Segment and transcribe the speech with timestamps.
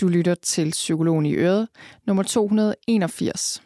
[0.00, 1.68] Du lytter til Psykologen i Øret,
[2.06, 3.62] nummer 281.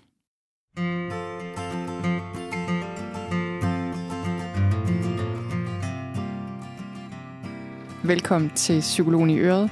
[8.05, 9.71] Velkommen til Psykologen i Øret.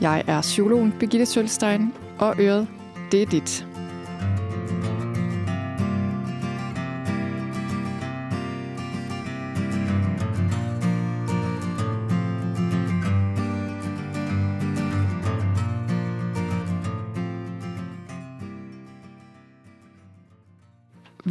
[0.00, 2.68] Jeg er psykologen Birgitte Sølstein, og Øret,
[3.12, 3.73] det er dit.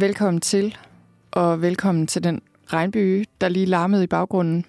[0.04, 0.76] Velkommen til,
[1.30, 4.64] og velkommen til den regnby, der lige larmede i baggrunden.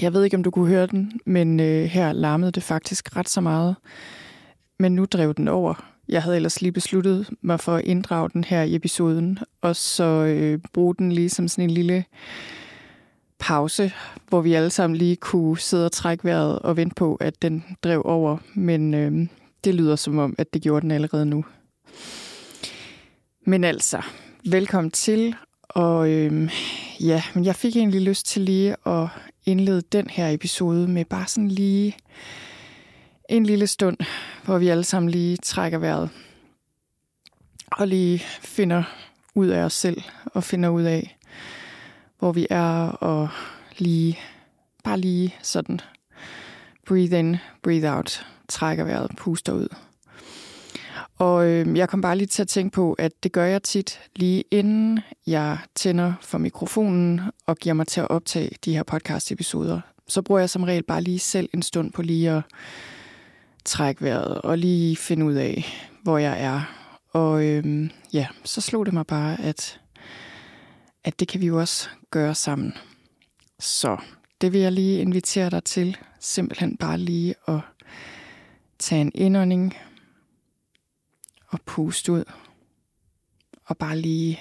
[0.00, 3.28] Jeg ved ikke, om du kunne høre den, men øh, her larmede det faktisk ret
[3.28, 3.76] så meget.
[4.78, 5.84] Men nu drev den over.
[6.08, 10.04] Jeg havde ellers lige besluttet mig for at inddrage den her i episoden, og så
[10.04, 12.04] øh, bruge den lige som sådan en lille
[13.38, 13.92] pause,
[14.28, 17.64] hvor vi alle sammen lige kunne sidde og trække vejret og vente på, at den
[17.82, 18.38] drev over.
[18.54, 19.28] Men øh,
[19.64, 21.44] det lyder som om, at det gjorde den allerede nu.
[23.46, 24.02] Men altså,
[24.50, 25.36] velkommen til.
[25.68, 26.48] Og øhm,
[27.00, 29.08] ja, men jeg fik egentlig lyst til lige at
[29.44, 31.96] indlede den her episode med bare sådan lige
[33.28, 33.96] en lille stund,
[34.44, 36.10] hvor vi alle sammen lige trækker vejret.
[37.72, 38.82] Og lige finder
[39.34, 41.18] ud af os selv, og finder ud af,
[42.18, 43.28] hvor vi er, og
[43.78, 44.18] lige,
[44.84, 45.80] bare lige sådan,
[46.86, 49.68] breathe in, breathe out, trækker vejret, puster ud.
[51.18, 54.00] Og øh, jeg kom bare lige til at tænke på, at det gør jeg tit
[54.16, 59.80] lige inden jeg tænder for mikrofonen og giver mig til at optage de her podcast-episoder.
[60.08, 62.42] Så bruger jeg som regel bare lige selv en stund på lige at
[63.64, 65.64] trække vejret og lige finde ud af,
[66.02, 66.60] hvor jeg er.
[67.12, 69.80] Og øh, ja, så slog det mig bare, at,
[71.04, 72.72] at det kan vi jo også gøre sammen.
[73.58, 73.96] Så
[74.40, 75.96] det vil jeg lige invitere dig til.
[76.20, 77.60] Simpelthen bare lige at
[78.78, 79.74] tage en indånding
[81.54, 82.24] og puste ud.
[83.64, 84.40] Og bare lige,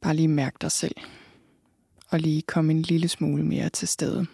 [0.00, 0.94] bare lige mærke dig selv.
[2.10, 4.26] Og lige komme en lille smule mere til stede.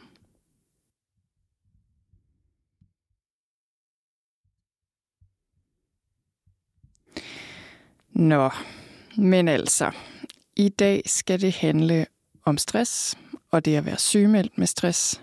[8.11, 8.51] Nå,
[9.17, 9.93] men altså,
[10.57, 12.07] i dag skal det handle
[12.45, 13.19] om stress,
[13.51, 15.23] og det at være sygemeldt med stress.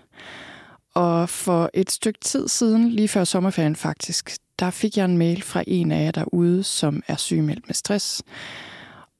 [0.94, 5.42] Og for et stykke tid siden, lige før sommerferien faktisk, der fik jeg en mail
[5.42, 8.22] fra en af jer derude, som er sygemeldt med stress.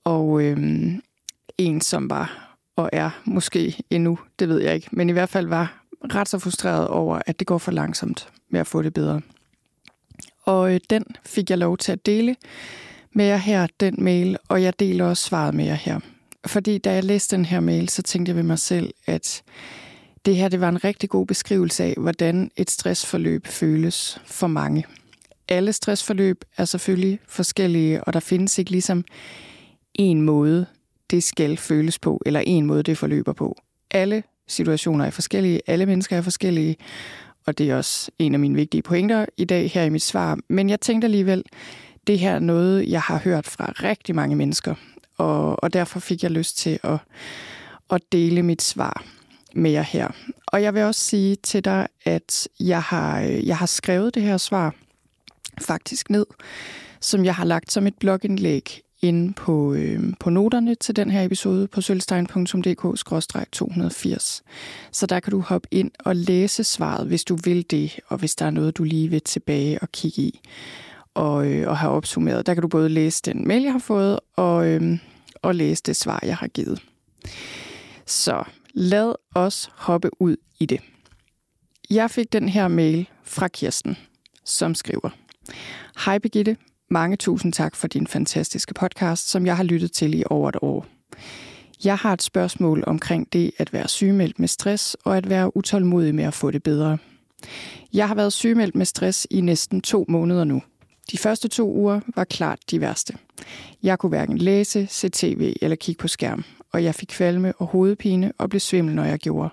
[0.04, 1.02] Og øhm,
[1.58, 5.46] en, som var og er måske endnu, det ved jeg ikke, men i hvert fald
[5.46, 5.82] var
[6.14, 9.20] ret så frustreret over, at det går for langsomt med at få det bedre.
[10.44, 12.36] Og øh, den fik jeg lov til at dele
[13.12, 16.00] med jer her, den mail, og jeg deler også svaret med jer her.
[16.46, 19.42] Fordi da jeg læste den her mail, så tænkte jeg ved mig selv, at
[20.26, 24.84] det her det var en rigtig god beskrivelse af, hvordan et stressforløb føles for mange
[25.48, 29.04] alle stressforløb er selvfølgelig forskellige, og der findes ikke ligesom
[29.94, 30.66] en måde,
[31.10, 33.56] det skal føles på, eller en måde, det forløber på.
[33.90, 36.76] Alle situationer er forskellige, alle mennesker er forskellige,
[37.46, 40.38] og det er også en af mine vigtige pointer i dag her i mit svar.
[40.48, 41.42] Men jeg tænkte alligevel,
[42.06, 44.74] det her er noget, jeg har hørt fra rigtig mange mennesker,
[45.18, 46.98] og, og derfor fik jeg lyst til at,
[47.90, 49.04] at dele mit svar
[49.54, 50.08] med jer her.
[50.46, 54.36] Og jeg vil også sige til dig, at jeg har, jeg har skrevet det her
[54.36, 54.74] svar–
[55.60, 56.26] faktisk ned,
[57.00, 61.22] som jeg har lagt som et blogindlæg inde på, øh, på noterne til den her
[61.22, 64.42] episode på sølvstein.dk-280.
[64.92, 68.34] Så der kan du hoppe ind og læse svaret, hvis du vil det, og hvis
[68.34, 70.40] der er noget, du lige vil tilbage og kigge i
[71.14, 72.46] og, øh, og have opsummeret.
[72.46, 74.98] Der kan du både læse den mail, jeg har fået, og, øh,
[75.42, 76.82] og læse det svar, jeg har givet.
[78.06, 78.44] Så
[78.74, 80.80] lad os hoppe ud i det.
[81.90, 83.96] Jeg fik den her mail fra Kirsten,
[84.44, 85.10] som skriver–
[86.04, 86.56] Hej Birgitte,
[86.90, 90.56] mange tusind tak for din fantastiske podcast, som jeg har lyttet til i over et
[90.62, 90.86] år.
[91.84, 96.14] Jeg har et spørgsmål omkring det at være sygemeldt med stress og at være utålmodig
[96.14, 96.98] med at få det bedre.
[97.92, 100.62] Jeg har været sygemeldt med stress i næsten to måneder nu.
[101.12, 103.14] De første to uger var klart de værste.
[103.82, 107.66] Jeg kunne hverken læse, se tv eller kigge på skærm, og jeg fik kvalme og
[107.66, 109.50] hovedpine og blev svimmel, når jeg gjorde.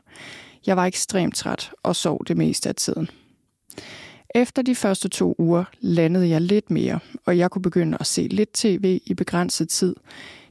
[0.66, 3.10] Jeg var ekstremt træt og sov det meste af tiden.
[4.36, 8.22] Efter de første to uger landede jeg lidt mere, og jeg kunne begynde at se
[8.22, 9.96] lidt tv i begrænset tid,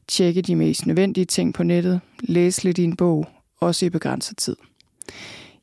[0.08, 3.28] tjekke de mest nødvendige ting på nettet, læse lidt i en bog,
[3.60, 4.56] også i begrænset tid.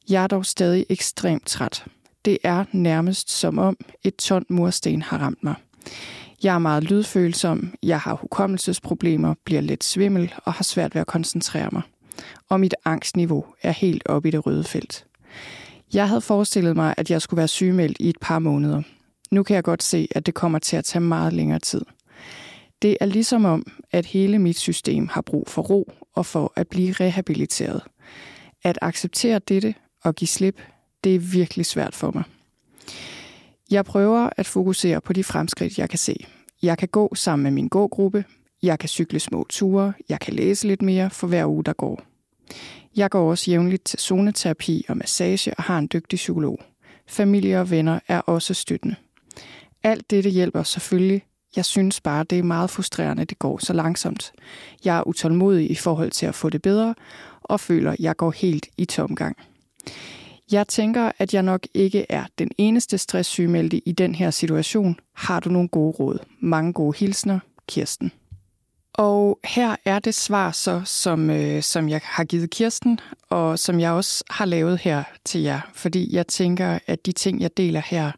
[0.10, 1.86] Jeg er dog stadig ekstremt træt.
[2.26, 5.56] Det er nærmest som om et ton mursten har ramt mig.
[6.44, 11.08] Jeg er meget lydfølsom, jeg har hukommelsesproblemer, bliver let svimmel og har svært ved at
[11.08, 11.82] koncentrere mig.
[12.50, 15.06] Og mit angstniveau er helt oppe i det røde felt.
[15.94, 18.82] Jeg havde forestillet mig, at jeg skulle være sygemeldt i et par måneder.
[19.32, 21.82] Nu kan jeg godt se, at det kommer til at tage meget længere tid.
[22.82, 26.68] Det er ligesom om, at hele mit system har brug for ro og for at
[26.68, 27.82] blive rehabiliteret.
[28.64, 30.62] At acceptere dette og give slip,
[31.04, 32.24] det er virkelig svært for mig.
[33.72, 36.26] Jeg prøver at fokusere på de fremskridt, jeg kan se.
[36.62, 38.26] Jeg kan gå sammen med min gågruppe,
[38.64, 42.09] jeg kan cykle små ture, jeg kan læse lidt mere for hver uge, der går.
[42.96, 46.60] Jeg går også jævnligt til zoneterapi og massage og har en dygtig psykolog.
[47.08, 48.96] Familie og venner er også støttende.
[49.84, 51.24] Alt dette hjælper selvfølgelig.
[51.56, 54.32] Jeg synes bare, det er meget frustrerende, at det går så langsomt.
[54.86, 56.96] Jeg er utålmodig i forhold til at få det bedre,
[57.42, 59.38] og føler, at jeg går helt i tomgang.
[60.52, 65.00] Jeg tænker, at jeg nok ikke er den eneste stresssygemeldte i den her situation.
[65.14, 66.20] Har du nogle gode råd?
[66.40, 68.12] Mange gode hilsner, Kirsten.
[69.00, 73.00] Og her er det svar så, som, øh, som jeg har givet Kirsten,
[73.30, 75.62] og som jeg også har lavet her til jer.
[75.74, 78.12] Fordi jeg tænker, at de ting, jeg deler her,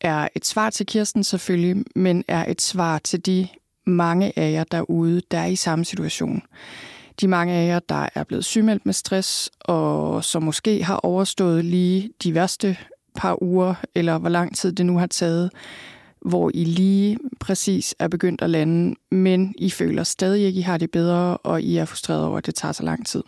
[0.00, 3.48] er et svar til Kirsten selvfølgelig, men er et svar til de
[3.86, 6.42] mange af jer derude, der er i samme situation.
[7.20, 11.64] De mange af jer, der er blevet sygemeldt med stress, og som måske har overstået
[11.64, 12.76] lige de værste
[13.14, 15.50] par uger, eller hvor lang tid det nu har taget,
[16.20, 20.78] hvor I lige præcis er begyndt at lande, men I føler stadig ikke, I har
[20.78, 23.22] det bedre, og I er frustreret over, at det tager så lang tid.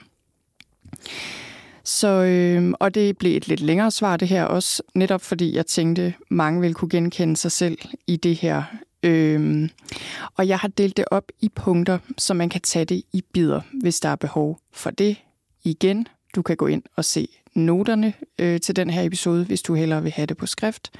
[1.85, 5.67] Så, øh, og det blev et lidt længere svar det her også, netop fordi jeg
[5.67, 8.63] tænkte, mange vil kunne genkende sig selv i det her.
[9.03, 9.69] Øh,
[10.37, 13.61] og jeg har delt det op i punkter, så man kan tage det i bidder,
[13.81, 15.17] hvis der er behov for det.
[15.65, 19.75] Igen, du kan gå ind og se noterne øh, til den her episode, hvis du
[19.75, 20.91] hellere vil have det på skrift.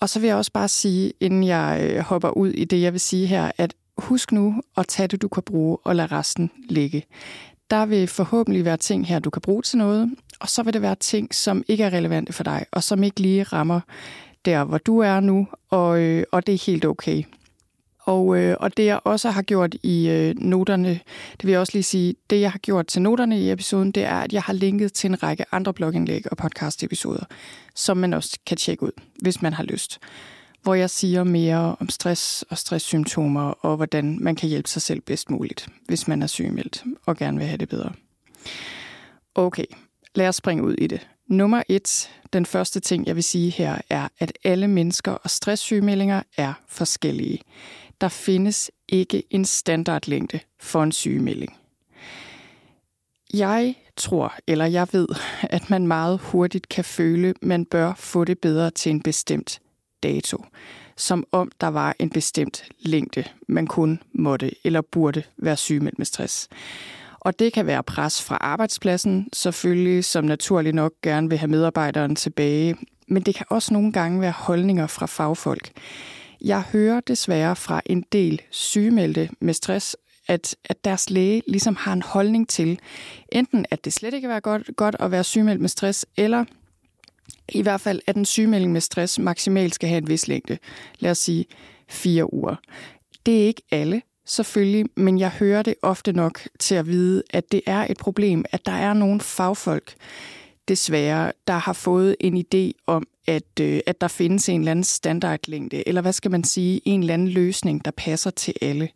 [0.00, 2.92] Og så vil jeg også bare sige, inden jeg øh, hopper ud i det, jeg
[2.92, 6.50] vil sige her, at husk nu at tage det, du kan bruge, og lad resten
[6.68, 7.04] ligge.
[7.70, 10.10] Der vil forhåbentlig være ting her, du kan bruge til noget,
[10.40, 13.20] og så vil det være ting, som ikke er relevante for dig, og som ikke
[13.20, 13.80] lige rammer
[14.44, 17.22] der, hvor du er nu, og, øh, og det er helt okay.
[18.08, 20.88] Og, øh, og det jeg også har gjort i øh, noterne,
[21.32, 24.04] det vil jeg også lige sige, det jeg har gjort til noterne i episoden, det
[24.04, 27.24] er, at jeg har linket til en række andre blogindlæg og podcast-episoder,
[27.74, 28.90] som man også kan tjekke ud,
[29.22, 29.98] hvis man har lyst.
[30.62, 35.00] Hvor jeg siger mere om stress og stresssymptomer, og hvordan man kan hjælpe sig selv
[35.00, 37.92] bedst muligt, hvis man er sygemeldt og gerne vil have det bedre.
[39.34, 39.66] Okay,
[40.14, 41.08] lad os springe ud i det.
[41.26, 46.22] Nummer et, den første ting, jeg vil sige her, er, at alle mennesker og stresssygemeldinger
[46.36, 47.40] er forskellige
[48.00, 51.56] der findes ikke en standardlængde for en sygemelding.
[53.34, 55.08] Jeg tror, eller jeg ved,
[55.42, 59.60] at man meget hurtigt kan føle, man bør få det bedre til en bestemt
[60.02, 60.44] dato.
[60.96, 66.06] Som om der var en bestemt længde, man kun måtte eller burde være sygemeldt med
[66.06, 66.48] stress.
[67.20, 72.16] Og det kan være pres fra arbejdspladsen, selvfølgelig, som naturligt nok gerne vil have medarbejderen
[72.16, 72.76] tilbage.
[73.08, 75.70] Men det kan også nogle gange være holdninger fra fagfolk.
[76.40, 79.96] Jeg hører desværre fra en del sygemeldte med stress,
[80.28, 82.78] at, at deres læge ligesom har en holdning til,
[83.32, 86.44] enten at det slet ikke er godt, godt at være sygemeldt med stress, eller
[87.48, 90.58] i hvert fald, at en sygemelding med stress maksimalt skal have en vis længde.
[90.98, 91.44] Lad os sige
[91.88, 92.56] fire uger.
[93.26, 97.52] Det er ikke alle, selvfølgelig, men jeg hører det ofte nok til at vide, at
[97.52, 99.94] det er et problem, at der er nogle fagfolk,
[100.68, 104.84] desværre, der har fået en idé om, at, øh, at der findes en eller anden
[104.84, 108.88] standardlængde, eller hvad skal man sige, en eller anden løsning, der passer til alle.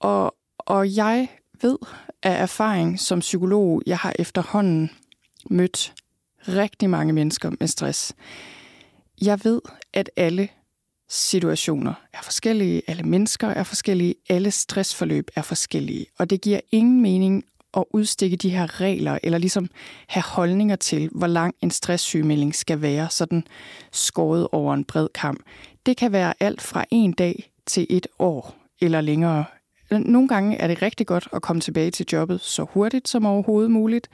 [0.00, 1.28] Og, og jeg
[1.62, 1.78] ved
[2.22, 4.90] af erfaring som psykolog, jeg har efterhånden
[5.50, 5.94] mødt
[6.48, 8.14] rigtig mange mennesker med stress.
[9.22, 9.60] Jeg ved,
[9.92, 10.48] at alle
[11.08, 17.00] situationer er forskellige, alle mennesker er forskellige, alle stressforløb er forskellige, og det giver ingen
[17.00, 17.44] mening
[17.76, 19.68] at udstikke de her regler, eller ligesom
[20.06, 23.44] have holdninger til, hvor lang en stresssygemelding skal være, sådan
[23.92, 25.40] skåret over en bred kamp.
[25.86, 29.44] Det kan være alt fra en dag til et år eller længere.
[29.90, 33.70] Nogle gange er det rigtig godt at komme tilbage til jobbet så hurtigt som overhovedet
[33.70, 34.08] muligt.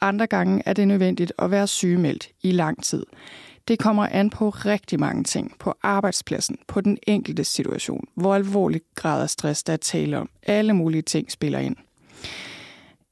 [0.00, 3.06] Andre gange er det nødvendigt at være sygemeldt i lang tid.
[3.68, 5.52] Det kommer an på rigtig mange ting.
[5.58, 10.28] På arbejdspladsen, på den enkelte situation, hvor alvorlig grad af stress der er tale om.
[10.42, 11.76] Alle mulige ting spiller ind.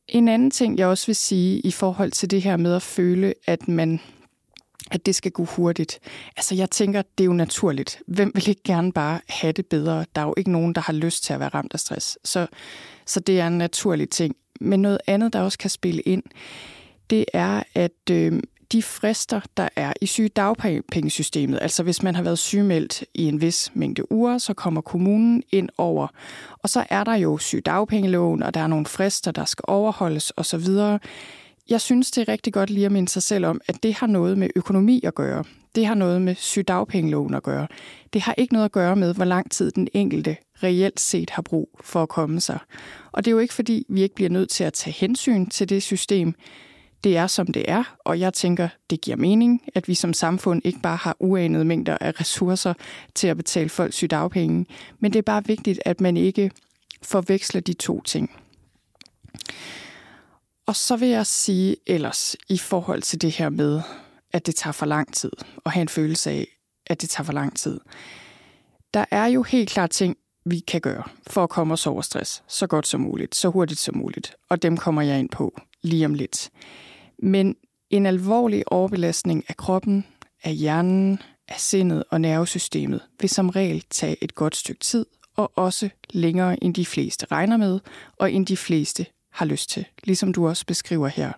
[0.09, 3.35] En anden ting, jeg også vil sige i forhold til det her med at føle,
[3.47, 4.01] at man
[4.91, 5.99] at det skal gå hurtigt.
[6.37, 8.03] Altså jeg tænker, det er jo naturligt.
[8.07, 10.05] Hvem vil ikke gerne bare have det bedre?
[10.15, 12.19] Der er jo ikke nogen, der har lyst til at være ramt af stress.
[12.25, 12.47] Så,
[13.07, 14.37] så det er en naturlig ting.
[14.61, 16.23] Men noget andet, der også kan spille ind,
[17.11, 18.43] det er, at øh,
[18.73, 23.71] de frister, der er i sygedagpengesystemet, altså hvis man har været sygemeldt i en vis
[23.75, 26.07] mængde uger, så kommer kommunen ind over.
[26.63, 30.67] Og så er der jo sygedagpengeloven, og der er nogle frister, der skal overholdes osv.
[31.69, 34.07] jeg synes, det er rigtig godt lige at minde sig selv om, at det har
[34.07, 35.45] noget med økonomi at gøre.
[35.75, 37.67] Det har noget med sygedagpengeloven at gøre.
[38.13, 41.43] Det har ikke noget at gøre med, hvor lang tid den enkelte reelt set har
[41.43, 42.59] brug for at komme sig.
[43.13, 45.69] Og det er jo ikke fordi, vi ikke bliver nødt til at tage hensyn til
[45.69, 46.35] det system.
[47.05, 50.63] Det er, som det er, og jeg tænker, det giver mening, at vi som samfund
[50.65, 52.75] ikke bare har uanede mængder af ressourcer
[53.15, 54.67] til at betale folk sygdagpenge.
[54.99, 56.51] Men det er bare vigtigt, at man ikke
[57.03, 58.31] forveksler de to ting.
[60.67, 63.81] Og så vil jeg sige ellers i forhold til det her med,
[64.33, 65.33] at det tager for lang tid,
[65.65, 66.47] og have en følelse af,
[66.87, 67.81] at det tager for lang tid.
[68.95, 72.43] Der er jo helt klart ting, vi kan gøre for at komme os over stress
[72.49, 76.07] så godt som muligt, så hurtigt som muligt, og dem kommer jeg ind på lige
[76.07, 76.51] om lidt.
[77.19, 77.57] Men
[77.91, 80.07] en alvorlig overbelastning af kroppen,
[80.45, 81.19] af hjernen,
[81.49, 85.07] af sindet og nervesystemet vil som regel tage et godt stykke tid,
[85.37, 87.81] og også længere end de fleste regner med,
[88.17, 91.33] og end de fleste har lyst til, ligesom du også beskriver her.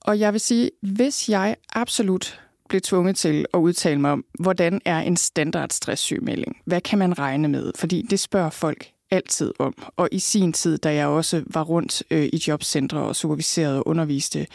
[0.00, 4.80] Og jeg vil sige, hvis jeg absolut blev tvunget til at udtale mig om, hvordan
[4.84, 6.56] er en standard stresssygemelding?
[6.64, 7.72] Hvad kan man regne med?
[7.76, 9.74] Fordi det spørger folk altid om.
[9.96, 13.88] Og i sin tid, da jeg også var rundt øh, i jobcentre og superviserede og
[13.88, 14.46] underviste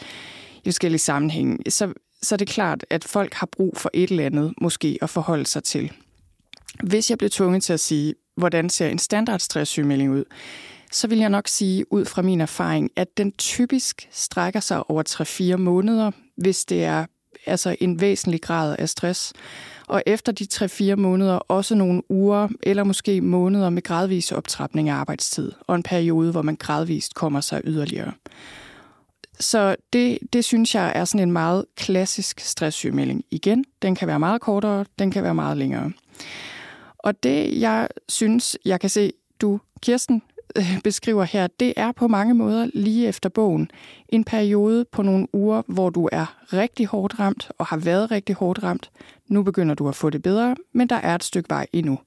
[0.64, 1.92] i forskellige sammenhænge, så,
[2.22, 5.46] så er det klart, at folk har brug for et eller andet måske at forholde
[5.46, 5.92] sig til.
[6.82, 10.24] Hvis jeg blev tvunget til at sige, hvordan ser en standard stresssygemelding ud,
[10.92, 15.54] så vil jeg nok sige ud fra min erfaring, at den typisk strækker sig over
[15.54, 17.06] 3-4 måneder, hvis det er
[17.46, 19.32] altså en væsentlig grad af stress.
[19.86, 24.94] Og efter de 3-4 måneder også nogle uger eller måske måneder med gradvis optrapning af
[24.94, 28.12] arbejdstid og en periode, hvor man gradvist kommer sig yderligere.
[29.40, 33.24] Så det, det synes jeg er sådan en meget klassisk stresssygemelding.
[33.30, 35.92] Igen, den kan være meget kortere, den kan være meget længere.
[36.98, 40.22] Og det, jeg synes, jeg kan se, du, Kirsten,
[40.56, 43.70] Øh, beskriver her, det er på mange måder lige efter bogen.
[44.08, 48.34] En periode på nogle uger, hvor du er rigtig hårdt ramt og har været rigtig
[48.34, 48.90] hårdt ramt.
[49.28, 51.98] Nu begynder du at få det bedre, men der er et stykke vej endnu.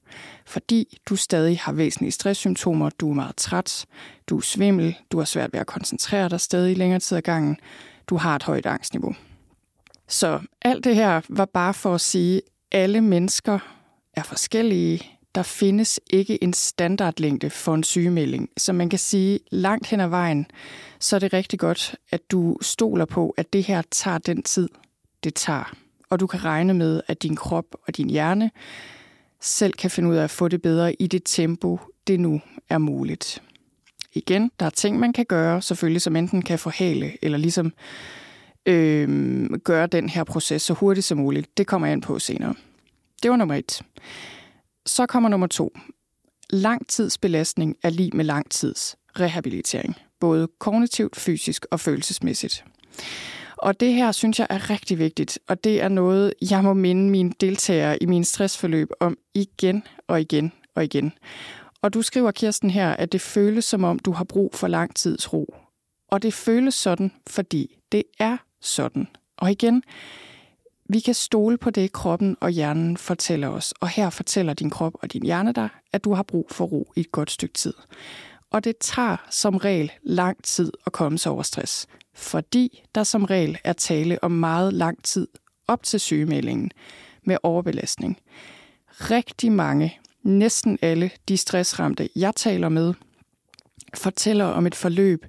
[0.46, 3.86] Fordi du stadig har væsentlige stresssymptomer, du er meget træt,
[4.28, 7.56] du er svimmel, du har svært ved at koncentrere dig stadig længere tid ad gangen,
[8.06, 9.14] du har et højt angstniveau.
[10.08, 12.42] Så alt det her var bare for at sige, at
[12.80, 13.58] alle mennesker
[14.16, 18.48] er forskellige, der findes ikke en standardlængde for en sygemelding.
[18.56, 20.46] Så man kan sige, langt hen ad vejen,
[21.00, 24.68] så er det rigtig godt, at du stoler på, at det her tager den tid,
[25.24, 25.74] det tager.
[26.10, 28.50] Og du kan regne med, at din krop og din hjerne
[29.40, 32.78] selv kan finde ud af at få det bedre i det tempo, det nu er
[32.78, 33.42] muligt.
[34.12, 37.72] Igen, der er ting, man kan gøre, selvfølgelig, som enten kan forhale, eller ligesom
[38.66, 41.58] øh, gøre den her proces så hurtigt som muligt.
[41.58, 42.54] Det kommer jeg ind på senere.
[43.22, 43.82] Det var nummer et.
[44.86, 45.76] Så kommer nummer to.
[46.50, 52.64] Langtidsbelastning er lige med langtidsrehabilitering, både kognitivt, fysisk og følelsesmæssigt.
[53.56, 57.10] Og det her synes jeg er rigtig vigtigt, og det er noget, jeg må minde
[57.10, 61.12] mine deltagere i min stressforløb om igen og igen og igen.
[61.82, 64.96] Og du skriver, Kirsten, her, at det føles som om, du har brug for lang
[64.96, 65.54] tids ro.
[66.08, 69.08] Og det føles sådan, fordi det er sådan.
[69.36, 69.82] Og igen,
[70.88, 74.92] vi kan stole på det, kroppen og hjernen fortæller os, og her fortæller din krop
[74.94, 77.74] og din hjerne dig, at du har brug for ro i et godt stykke tid.
[78.50, 83.24] Og det tager som regel lang tid at komme sig over stress, fordi der som
[83.24, 85.28] regel er tale om meget lang tid
[85.68, 86.70] op til sygemeldingen
[87.24, 88.18] med overbelastning.
[88.88, 92.94] Rigtig mange, næsten alle de stressramte, jeg taler med,
[93.94, 95.26] fortæller om et forløb,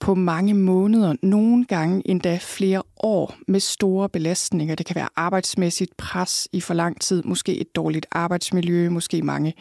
[0.00, 4.74] på mange måneder, nogle gange endda flere år med store belastninger.
[4.74, 9.54] Det kan være arbejdsmæssigt pres i for lang tid, måske et dårligt arbejdsmiljø, måske mange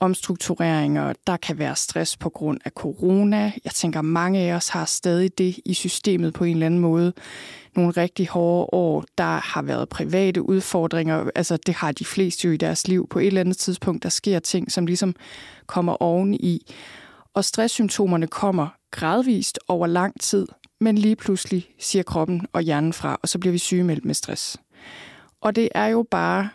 [0.00, 1.12] omstruktureringer.
[1.26, 3.52] Der kan være stress på grund af corona.
[3.64, 7.12] Jeg tænker, mange af os har stadig det i systemet på en eller anden måde.
[7.76, 9.04] Nogle rigtig hårde år.
[9.18, 11.30] Der har været private udfordringer.
[11.34, 13.08] Altså, det har de fleste jo i deres liv.
[13.08, 15.14] På et eller andet tidspunkt, der sker ting, som ligesom
[15.66, 16.72] kommer oveni.
[17.34, 20.46] Og stresssymptomerne kommer gradvist over lang tid,
[20.80, 24.56] men lige pludselig siger kroppen og hjernen fra, og så bliver vi sygemeldt med stress.
[25.40, 26.48] Og det er jo bare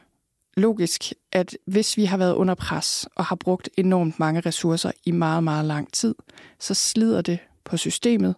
[0.57, 5.11] logisk, at hvis vi har været under pres og har brugt enormt mange ressourcer i
[5.11, 6.15] meget, meget lang tid,
[6.59, 8.35] så slider det på systemet.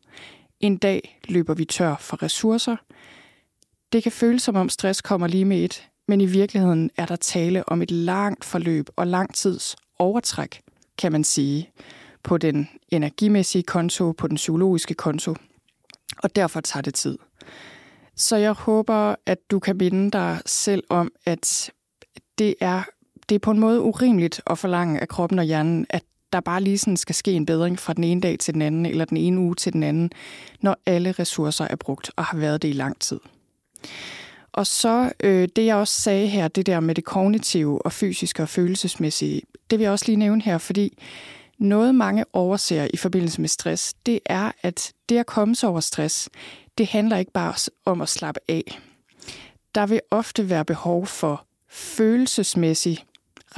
[0.59, 2.75] En dag løber vi tør for ressourcer.
[3.93, 7.15] Det kan føles som om stress kommer lige med et, men i virkeligheden er der
[7.15, 10.61] tale om et langt forløb og lang tids overtræk,
[10.97, 11.71] kan man sige
[12.23, 15.35] på den energimæssige konto, på den psykologiske konto,
[16.17, 17.17] og derfor tager det tid.
[18.15, 21.71] Så jeg håber, at du kan minde dig selv om, at
[22.37, 22.83] det er,
[23.29, 26.61] det er på en måde urimeligt at forlange af kroppen og hjernen, at der bare
[26.61, 29.17] lige sådan skal ske en bedring fra den ene dag til den anden, eller den
[29.17, 30.11] ene uge til den anden,
[30.61, 33.19] når alle ressourcer er brugt og har været det i lang tid.
[34.53, 38.43] Og så øh, det, jeg også sagde her, det der med det kognitive og fysiske
[38.43, 40.97] og følelsesmæssige, det vil jeg også lige nævne her, fordi
[41.61, 45.79] noget mange overser i forbindelse med stress, det er, at det at komme sig over
[45.79, 46.29] stress,
[46.77, 48.79] det handler ikke bare om at slappe af.
[49.75, 53.05] Der vil ofte være behov for følelsesmæssig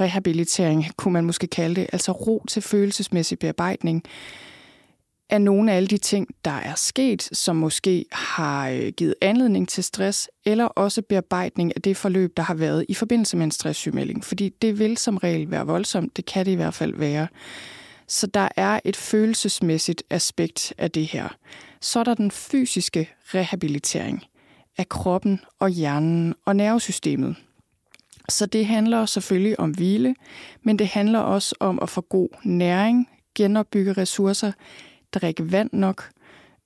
[0.00, 4.04] rehabilitering, kunne man måske kalde det, altså ro til følelsesmæssig bearbejdning
[5.30, 9.68] af nogle af alle de ting, der er sket, som måske har øh, givet anledning
[9.68, 13.50] til stress, eller også bearbejdning af det forløb, der har været i forbindelse med en
[13.50, 14.24] stresssygemelding.
[14.24, 17.28] Fordi det vil som regel være voldsomt, det kan det i hvert fald være.
[18.08, 21.28] Så der er et følelsesmæssigt aspekt af det her.
[21.80, 24.24] Så er der den fysiske rehabilitering
[24.78, 27.36] af kroppen og hjernen og nervesystemet.
[28.28, 30.14] Så det handler selvfølgelig om hvile,
[30.62, 34.52] men det handler også om at få god næring, genopbygge ressourcer,
[35.12, 36.10] drikke vand nok,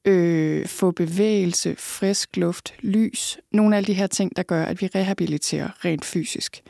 [0.04, 3.38] øh, få bevægelse, frisk luft, lys.
[3.52, 6.62] Nogle af de her ting, der gør, at vi rehabiliterer rent fysisk.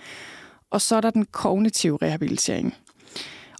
[0.70, 2.74] Og så er der den kognitive rehabilitering.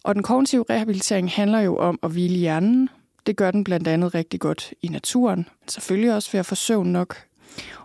[0.08, 2.88] Og den kognitive rehabilitering handler jo om at hvile hjernen.
[3.26, 6.54] Det gør den blandt andet rigtig godt i naturen, men selvfølgelig også ved at få
[6.54, 7.16] søvn nok,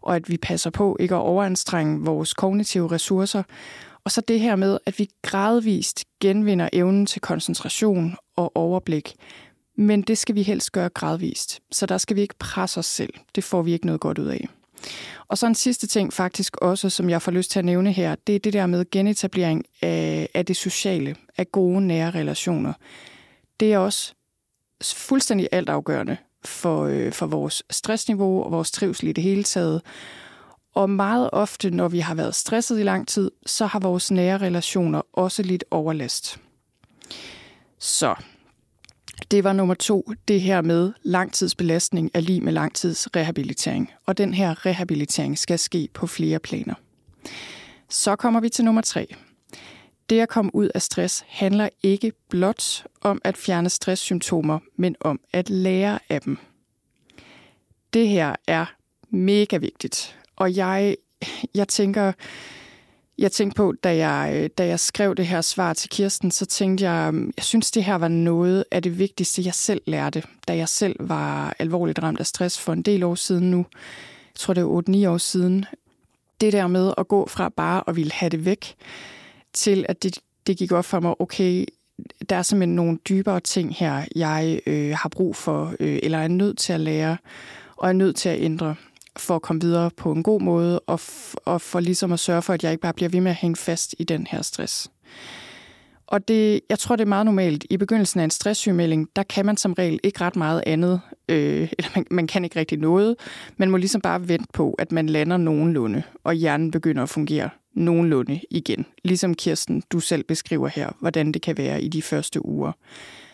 [0.02, 3.44] og at vi passer på ikke at overanstrenge vores kognitive ressourcer.
[4.04, 9.14] Og så det her med, at vi gradvist genvinder evnen til koncentration og overblik.
[9.78, 13.14] Men det skal vi helst gøre gradvist, så der skal vi ikke presse os selv.
[13.36, 14.48] Det får vi ikke noget godt ud af.
[15.28, 18.16] Og så en sidste ting faktisk også, som jeg får lyst til at nævne her,
[18.28, 22.74] det er det der med genetablering af, af det sociale, af gode nære relationer.
[23.60, 24.14] Det er også
[24.84, 29.82] fuldstændig altafgørende for, øh, for vores stressniveau og vores trivsel i det hele taget.
[30.76, 34.38] Og meget ofte, når vi har været stresset i lang tid, så har vores nære
[34.38, 36.40] relationer også lidt overlast.
[37.80, 38.16] Så
[39.32, 43.92] det var nummer to, det her med langtidsbelastning er lige med langtidsrehabilitering.
[44.06, 46.74] Og den her rehabilitering skal ske på flere planer.
[47.90, 49.16] Så kommer vi til nummer tre.
[50.10, 55.20] Det at komme ud af stress handler ikke blot om at fjerne stresssymptomer, men om
[55.34, 56.38] at lære af dem.
[57.94, 58.66] Det her er
[59.10, 60.18] mega vigtigt.
[60.36, 60.96] Og jeg,
[61.56, 62.12] jeg tænker,
[63.18, 66.46] jeg tænkte på, da jeg, øh, da jeg skrev det her svar til Kirsten, så
[66.46, 70.24] tænkte jeg, øhm, jeg synes, det her var noget af det vigtigste, jeg selv lærte,
[70.48, 73.58] da jeg selv var alvorligt ramt af stress for en del år siden nu.
[74.34, 75.66] Jeg tror, det er 8-9 år siden.
[76.42, 78.76] Det der med at gå fra bare at ville have det væk,
[79.54, 81.66] til at det, det gik op for mig, okay,
[82.30, 86.28] der er simpelthen nogle dybere ting her, jeg øh, har brug for, øh, eller er
[86.28, 87.18] nødt til at lære,
[87.78, 88.76] og er nødt til at ændre
[89.18, 91.00] for at komme videre på en god måde, og,
[91.46, 93.56] og for ligesom at sørge for, at jeg ikke bare bliver ved med at hænge
[93.56, 94.92] fast i den her stress.
[96.08, 97.66] Og det, jeg tror, det er meget normalt.
[97.70, 101.70] I begyndelsen af en stresssygemelding, der kan man som regel ikke ret meget andet, øh,
[101.78, 103.16] eller man, man kan ikke rigtig noget.
[103.58, 107.50] Man må ligesom bare vente på, at man lander nogenlunde, og hjernen begynder at fungere
[107.74, 108.86] nogenlunde igen.
[109.04, 112.72] Ligesom Kirsten, du selv beskriver her, hvordan det kan være i de første uger.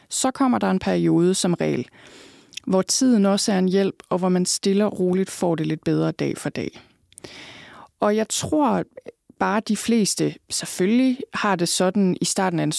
[0.09, 1.87] Så kommer der en periode som regel,
[2.69, 5.83] hvor tiden også er en hjælp, og hvor man stille og roligt får det lidt
[5.83, 6.81] bedre dag for dag.
[7.99, 8.83] Og jeg tror
[9.39, 12.71] bare de fleste selvfølgelig har det sådan i starten af en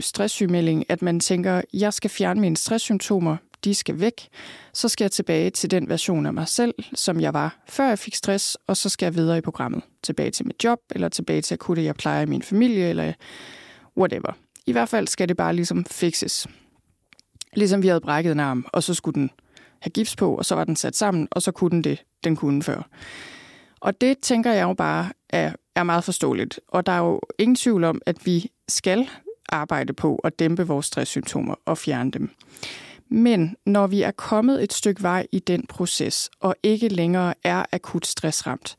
[0.00, 4.28] stresssygemelding, at man tænker, jeg skal fjerne mine stresssymptomer, de skal væk.
[4.72, 7.98] Så skal jeg tilbage til den version af mig selv, som jeg var, før jeg
[7.98, 9.82] fik stress, og så skal jeg videre i programmet.
[10.02, 12.88] Tilbage til mit job, eller tilbage til at kunne det, jeg plejer i min familie,
[12.88, 13.12] eller
[13.96, 14.32] whatever.
[14.66, 16.46] I hvert fald skal det bare ligesom fixes.
[17.54, 19.30] Ligesom vi havde brækket en arm, og så skulle den
[19.80, 22.36] have gips på, og så var den sat sammen, og så kunne den det, den
[22.36, 22.88] kunne før.
[23.80, 26.60] Og det tænker jeg jo bare er, er meget forståeligt.
[26.68, 29.08] Og der er jo ingen tvivl om, at vi skal
[29.48, 32.30] arbejde på at dæmpe vores stresssymptomer og fjerne dem.
[33.10, 37.64] Men når vi er kommet et stykke vej i den proces, og ikke længere er
[37.72, 38.76] akut stressramt,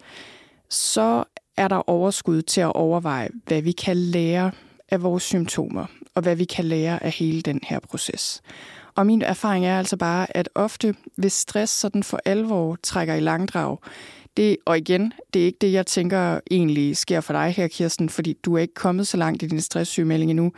[0.69, 1.23] så
[1.57, 4.51] er der overskud til at overveje, hvad vi kan lære
[4.89, 5.85] af vores symptomer,
[6.19, 8.41] og hvad vi kan lære af hele den her proces.
[8.95, 13.19] Og min erfaring er altså bare, at ofte, hvis stress sådan for alvor trækker i
[13.19, 13.77] langdrag,
[14.37, 18.09] det, og igen, det er ikke det, jeg tænker egentlig sker for dig her, Kirsten,
[18.09, 20.51] fordi du er ikke kommet så langt i din stresssygemelding endnu.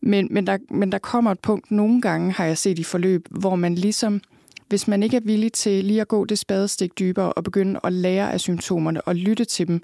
[0.00, 3.28] Men, men, der, men der kommer et punkt, nogle gange har jeg set i forløb,
[3.30, 4.20] hvor man ligesom,
[4.68, 7.92] hvis man ikke er villig til lige at gå det spadestik dybere og begynde at
[7.92, 9.82] lære af symptomerne og lytte til dem,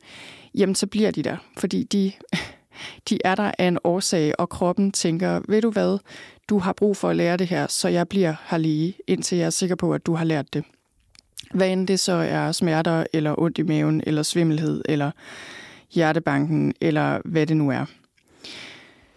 [0.55, 2.13] jamen så bliver de der, fordi de,
[3.09, 5.99] de er der af en årsag, og kroppen tænker, ved du hvad,
[6.49, 9.47] du har brug for at lære det her, så jeg bliver her lige, indtil jeg
[9.47, 10.65] er sikker på, at du har lært det.
[11.55, 15.11] Hvad end det så er smerter, eller ondt i maven, eller svimmelhed, eller
[15.91, 17.85] hjertebanken, eller hvad det nu er.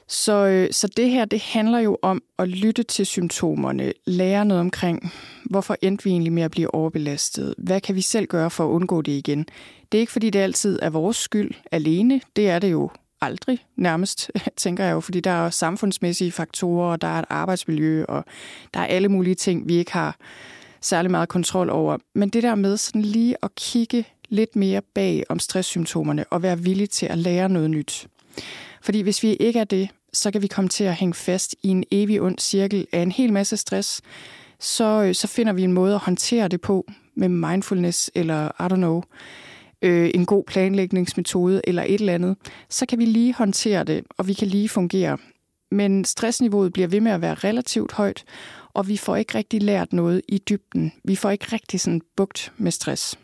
[0.08, 4.62] Så, øh, så det her, det handler jo om at lytte til symptomerne, lære noget
[4.62, 5.12] omkring,
[5.44, 7.56] hvorfor endte vi egentlig med at blive overbelastet?
[7.58, 9.46] Hvad kan vi selv gøre for at undgå det igen?
[9.92, 12.22] Det er ikke, fordi det altid er vores skyld alene.
[12.36, 12.90] Det er det jo
[13.22, 18.06] aldrig nærmest, tænker jeg jo, fordi der er samfundsmæssige faktorer, og der er et arbejdsmiljø,
[18.08, 18.26] og
[18.74, 20.16] der er alle mulige ting, vi ikke har
[20.82, 21.98] særlig meget kontrol over.
[22.16, 26.60] Men det der med sådan lige at kigge lidt mere bag om stresssymptomerne og være
[26.60, 28.08] villig til at lære noget nyt.
[28.82, 31.68] Fordi hvis vi ikke er det, så kan vi komme til at hænge fast i
[31.68, 34.02] en evig ond cirkel af en hel masse stress,
[34.60, 38.74] så, øh, så finder vi en måde at håndtere det på med mindfulness eller, I
[38.74, 39.02] don't know,
[39.82, 42.38] øh, en god planlægningsmetode eller et eller andet,
[42.70, 45.18] så kan vi lige håndtere det, og vi kan lige fungere.
[45.72, 48.24] Men stressniveauet bliver ved med at være relativt højt,
[48.74, 50.92] og vi får ikke rigtig lært noget i dybden.
[51.04, 53.20] Vi får ikke rigtig sådan bugt med stress.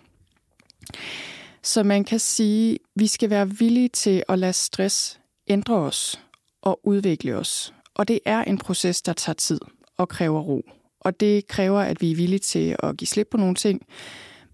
[1.63, 6.22] Så man kan sige, at vi skal være villige til at lade stress ændre os
[6.62, 7.74] og udvikle os.
[7.93, 9.60] Og det er en proces, der tager tid
[9.98, 10.62] og kræver ro.
[11.00, 13.82] Og det kræver, at vi er villige til at give slip på nogle ting,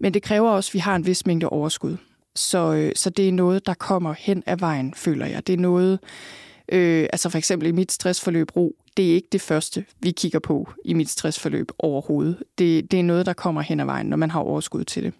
[0.04, 1.96] men det kræver også, at vi har en vis mængde overskud.
[2.34, 5.46] Så, øh, så det er noget, der kommer hen ad vejen, føler jeg.
[5.46, 5.98] Det er noget,
[6.72, 10.38] øh, altså for eksempel i mit stressforløb ro, det er ikke det første, vi kigger
[10.38, 12.42] på i mit stressforløb overhovedet.
[12.58, 15.12] Det, det er noget, der kommer hen ad vejen, når man har overskud til det.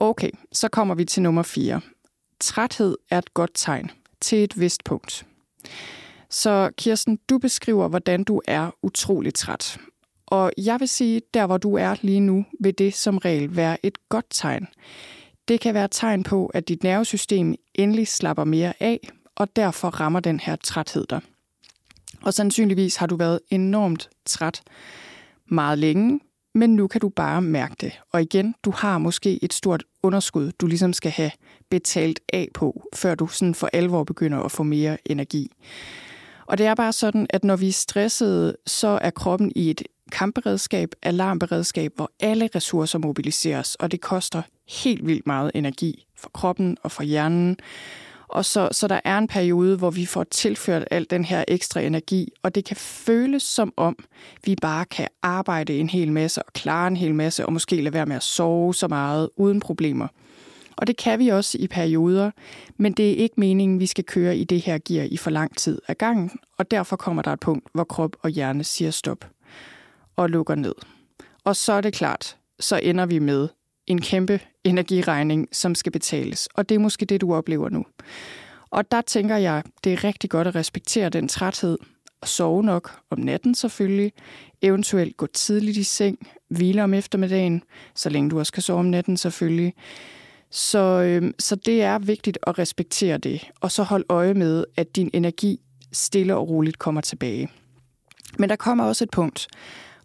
[0.00, 1.80] Okay, så kommer vi til nummer 4.
[2.40, 5.26] Træthed er et godt tegn til et vist punkt.
[6.30, 9.78] Så Kirsten, du beskriver, hvordan du er utrolig træt.
[10.36, 13.86] Og jeg vil sige, der hvor du er lige nu, vil det som regel være
[13.86, 14.66] et godt tegn.
[15.48, 19.88] Det kan være et tegn på, at dit nervesystem endelig slapper mere af, og derfor
[19.88, 21.20] rammer den her træthed dig.
[22.22, 24.62] Og sandsynligvis har du været enormt træt
[25.50, 26.20] meget længe,
[26.54, 28.00] men nu kan du bare mærke det.
[28.12, 31.30] Og igen, du har måske et stort underskud, du ligesom skal have
[31.70, 35.50] betalt af på, før du sådan for alvor begynder at få mere energi.
[36.46, 39.82] Og det er bare sådan, at når vi er stressede, så er kroppen i et
[40.12, 44.42] kampberedskab, alarmberedskab, hvor alle ressourcer mobiliseres, og det koster
[44.82, 47.56] helt vildt meget energi for kroppen og for hjernen.
[48.28, 51.80] Og så, så der er en periode, hvor vi får tilført al den her ekstra
[51.80, 53.96] energi, og det kan føles som om,
[54.44, 57.94] vi bare kan arbejde en hel masse og klare en hel masse, og måske lade
[57.94, 60.08] være med at sove så meget uden problemer.
[60.76, 62.30] Og det kan vi også i perioder,
[62.76, 65.56] men det er ikke meningen, vi skal køre i det her gear i for lang
[65.56, 69.35] tid ad gangen, og derfor kommer der et punkt, hvor krop og hjerne siger stop
[70.16, 70.74] og lukker ned.
[71.44, 73.48] Og så er det klart, så ender vi med
[73.86, 76.48] en kæmpe energiregning, som skal betales.
[76.54, 77.84] Og det er måske det, du oplever nu.
[78.70, 81.78] Og der tænker jeg, det er rigtig godt at respektere den træthed,
[82.20, 84.12] og sove nok om natten selvfølgelig,
[84.62, 87.62] eventuelt gå tidligt i seng, hvile om eftermiddagen,
[87.94, 89.74] så længe du også kan sove om natten selvfølgelig.
[90.50, 94.96] Så, øhm, så det er vigtigt at respektere det, og så hold øje med, at
[94.96, 95.60] din energi
[95.92, 97.48] stille og roligt kommer tilbage.
[98.38, 99.48] Men der kommer også et punkt,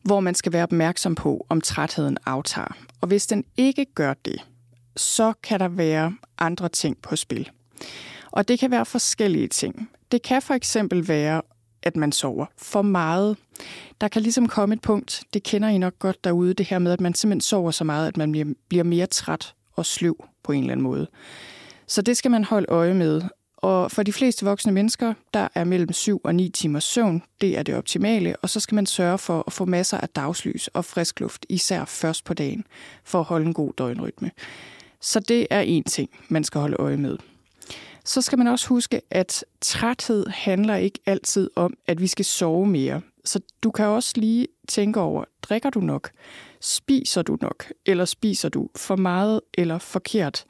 [0.03, 2.77] hvor man skal være opmærksom på, om trætheden aftager.
[3.01, 4.47] Og hvis den ikke gør det,
[4.95, 7.49] så kan der være andre ting på spil.
[8.31, 9.89] Og det kan være forskellige ting.
[10.11, 11.41] Det kan for eksempel være,
[11.83, 13.37] at man sover for meget.
[14.01, 16.91] Der kan ligesom komme et punkt, det kender I nok godt derude, det her med,
[16.91, 20.59] at man simpelthen sover så meget, at man bliver mere træt og sløv på en
[20.59, 21.07] eller anden måde.
[21.87, 23.21] Så det skal man holde øje med.
[23.61, 27.57] Og for de fleste voksne mennesker, der er mellem 7 og 9 timers søvn, det
[27.57, 30.85] er det optimale, og så skal man sørge for at få masser af dagslys og
[30.85, 32.63] frisk luft, især først på dagen,
[33.03, 34.31] for at holde en god døgnrytme.
[35.01, 37.17] Så det er en ting, man skal holde øje med.
[38.05, 42.65] Så skal man også huske, at træthed handler ikke altid om, at vi skal sove
[42.65, 43.01] mere.
[43.25, 46.11] Så du kan også lige tænke over, drikker du nok?
[46.61, 47.71] Spiser du nok?
[47.85, 50.45] Eller spiser du for meget eller forkert?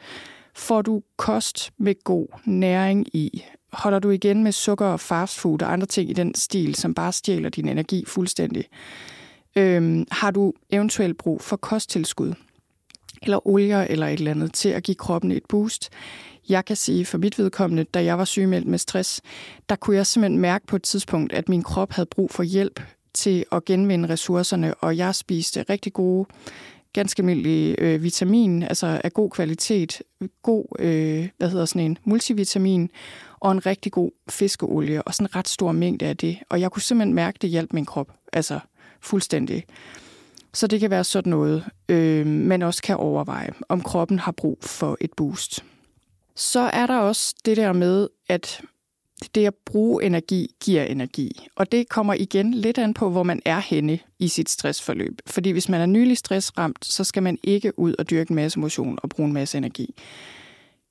[0.56, 3.44] Får du kost med god næring i?
[3.74, 7.12] Holder du igen med sukker og fastfood og andre ting i den stil, som bare
[7.12, 8.66] stjæler din energi fuldstændig?
[9.56, 12.34] Øhm, har du eventuelt brug for kosttilskud?
[13.22, 15.90] Eller olier eller et eller andet til at give kroppen et boost?
[16.50, 19.22] Jeg kan sige for mit vedkommende, da jeg var sygemeldt med stress,
[19.70, 22.82] der kunne jeg simpelthen mærke på et tidspunkt, at min krop havde brug for hjælp
[23.14, 26.28] til at genvinde ressourcerne, og jeg spiste rigtig gode
[26.93, 30.01] ganske almindelig øh, vitamin, altså af god kvalitet,
[30.41, 32.89] god, øh, hvad hedder sådan en, multivitamin,
[33.39, 36.39] og en rigtig god fiskeolie, og sådan en ret stor mængde af det.
[36.49, 38.60] Og jeg kunne simpelthen mærke, det hjalp min krop, altså
[39.01, 39.65] fuldstændig.
[40.54, 44.58] Så det kan være sådan noget, øh, man også kan overveje, om kroppen har brug
[44.62, 45.63] for et boost.
[46.36, 48.62] Så er der også det der med, at
[49.36, 51.48] det at bruge energi giver energi.
[51.56, 55.22] Og det kommer igen lidt an på, hvor man er henne i sit stressforløb.
[55.26, 58.60] Fordi hvis man er nylig stressramt, så skal man ikke ud og dyrke en masse
[58.60, 59.96] motion og bruge en masse energi.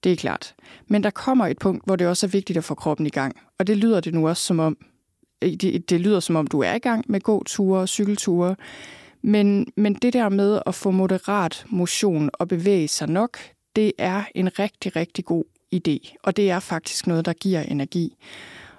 [0.05, 0.55] Det er klart.
[0.87, 3.37] Men der kommer et punkt, hvor det også er vigtigt at få kroppen i gang.
[3.59, 4.77] Og det lyder det nu også som om,
[5.43, 8.57] det, det lyder som om, du er i gang med gåture og cykelture.
[9.23, 13.39] Men, men det der med at få moderat motion og bevæge sig nok,
[13.77, 16.17] det er en rigtig, rigtig god idé.
[16.23, 18.17] Og det er faktisk noget, der giver energi.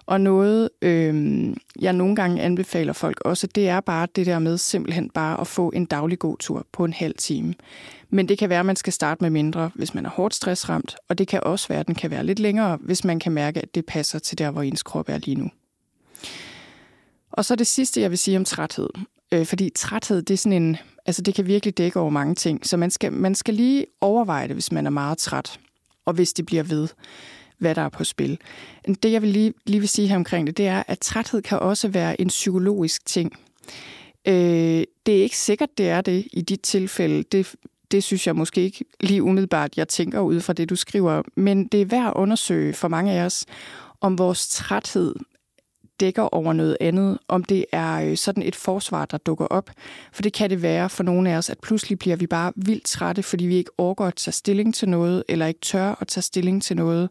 [0.06, 1.46] Og noget, øh,
[1.82, 5.48] jeg nogle gange anbefaler folk også, det er bare det der med simpelthen bare at
[5.48, 7.54] få en daglig god tur på en halv time.
[8.10, 10.96] Men det kan være, at man skal starte med mindre, hvis man er hårdt stressramt,
[11.10, 13.62] og det kan også være, at den kan være lidt længere, hvis man kan mærke,
[13.62, 15.50] at det passer til der, hvor ens krop er lige nu.
[17.32, 18.90] Og så det sidste, jeg vil sige om træthed.
[19.32, 22.66] Øh, fordi træthed, det er sådan en, altså det kan virkelig dække over mange ting,
[22.66, 25.60] så man skal, man skal lige overveje det, hvis man er meget træt,
[26.06, 26.88] og hvis det bliver ved
[27.62, 28.38] hvad der er på spil.
[29.04, 31.60] Det, jeg vil lige, lige vil sige her omkring det, det er, at træthed kan
[31.60, 33.40] også være en psykologisk ting.
[34.28, 37.24] Øh, det er ikke sikkert, det er det i dit tilfælde.
[37.24, 37.56] Det,
[37.92, 41.22] det synes jeg måske ikke lige umiddelbart, jeg tænker ud fra det, du skriver.
[41.36, 43.46] Men det er værd at undersøge for mange af os,
[44.02, 45.16] om vores træthed
[46.02, 49.70] dækker over noget andet, om det er øh, sådan et forsvar, der dukker op.
[50.14, 52.86] For det kan det være for nogle af os, at pludselig bliver vi bare vildt
[52.86, 56.22] trætte, fordi vi ikke overgår at tage stilling til noget, eller ikke tør at tage
[56.22, 57.10] stilling til noget.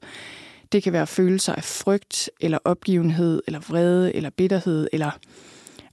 [0.72, 5.10] Det kan være følelser af frygt, eller opgivenhed, eller vrede, eller bitterhed, eller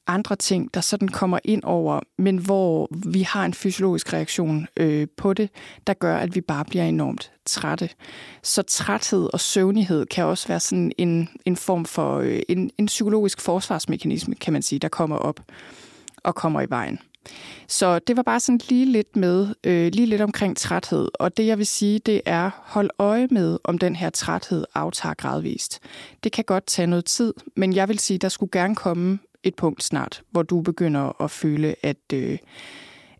[0.07, 5.07] andre ting, der sådan kommer ind over, men hvor vi har en fysiologisk reaktion øh,
[5.17, 5.49] på det,
[5.87, 7.89] der gør, at vi bare bliver enormt trætte.
[8.43, 12.85] Så træthed og søvnighed kan også være sådan en, en form for øh, en, en
[12.85, 15.39] psykologisk forsvarsmekanisme, kan man sige, der kommer op
[16.23, 16.99] og kommer i vejen.
[17.67, 21.09] Så det var bare sådan lige lidt med, øh, lige lidt omkring træthed.
[21.13, 25.13] Og det jeg vil sige, det er, hold øje med, om den her træthed aftager
[25.13, 25.79] gradvist.
[26.23, 29.55] Det kan godt tage noget tid, men jeg vil sige, der skulle gerne komme et
[29.55, 32.37] punkt snart, hvor du begynder at føle, at, øh,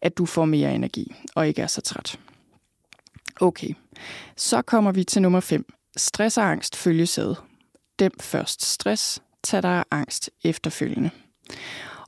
[0.01, 2.19] at du får mere energi og ikke er så træt.
[3.41, 3.73] Okay,
[4.35, 5.65] så kommer vi til nummer 5.
[5.97, 7.35] Stress og angst følges ad.
[7.99, 11.09] Dem først stress, tag dig angst efterfølgende.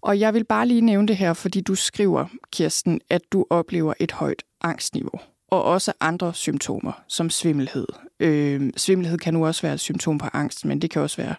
[0.02, 3.94] Og jeg vil bare lige nævne det her, fordi du skriver, Kirsten, at du oplever
[4.00, 5.20] et højt angstniveau.
[5.48, 7.88] Og også andre symptomer, som svimmelhed.
[8.20, 11.36] Øh, svimmelhed kan nu også være et symptom på angst, men det kan også være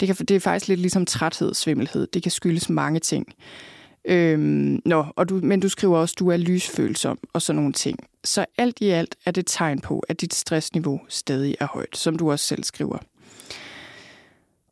[0.00, 2.06] det, kan, det er faktisk lidt ligesom træthed, svimmelhed.
[2.06, 3.26] Det kan skyldes mange ting.
[4.04, 7.72] Øhm, nå, og du, men du skriver også, at du er lysfølsom og sådan nogle
[7.72, 7.98] ting.
[8.24, 12.16] Så alt i alt er det tegn på, at dit stressniveau stadig er højt, som
[12.16, 12.98] du også selv skriver.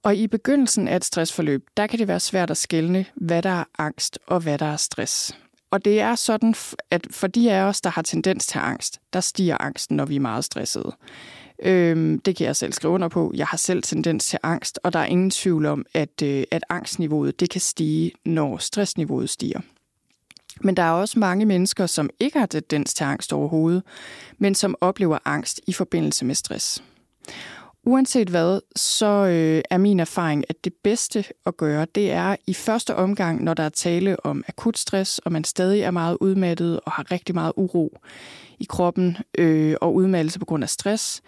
[0.02, 3.50] Og i begyndelsen af et stressforløb, der kan det være svært at skelne, hvad der
[3.50, 5.36] er angst og hvad der er stress.
[5.70, 6.54] Og det er sådan,
[6.90, 10.16] at for de af os, der har tendens til angst, der stiger angsten, når vi
[10.16, 10.92] er meget stressede.
[11.62, 13.32] Øhm, det kan jeg selv skrive under på.
[13.34, 16.64] Jeg har selv tendens til angst, og der er ingen tvivl om, at, øh, at
[16.68, 19.60] angstniveauet det kan stige, når stressniveauet stiger.
[20.60, 23.82] Men der er også mange mennesker, som ikke har tendens til angst overhovedet,
[24.38, 26.82] men som oplever angst i forbindelse med stress.
[27.88, 32.55] Uanset hvad, så øh, er min erfaring, at det bedste at gøre, det er i
[32.55, 36.81] første omgang, når der er tale om akut stress, og man stadig er meget udmattet
[36.81, 37.98] og har rigtig meget uro
[38.59, 41.22] i kroppen øh, og udmattelse på grund af stress,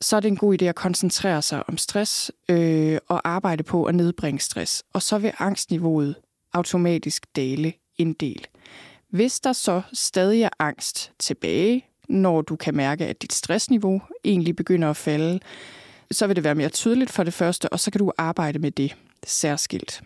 [0.00, 3.84] så er det en god idé at koncentrere sig om stress øh, og arbejde på
[3.84, 4.82] at nedbringe stress.
[4.92, 6.14] Og så vil angstniveauet
[6.52, 8.46] automatisk dale en del.
[9.10, 14.56] Hvis der så stadig er angst tilbage, når du kan mærke, at dit stressniveau egentlig
[14.56, 15.40] begynder at falde,
[16.12, 18.70] så vil det være mere tydeligt for det første, og så kan du arbejde med
[18.70, 18.96] det
[19.26, 20.02] særskilt.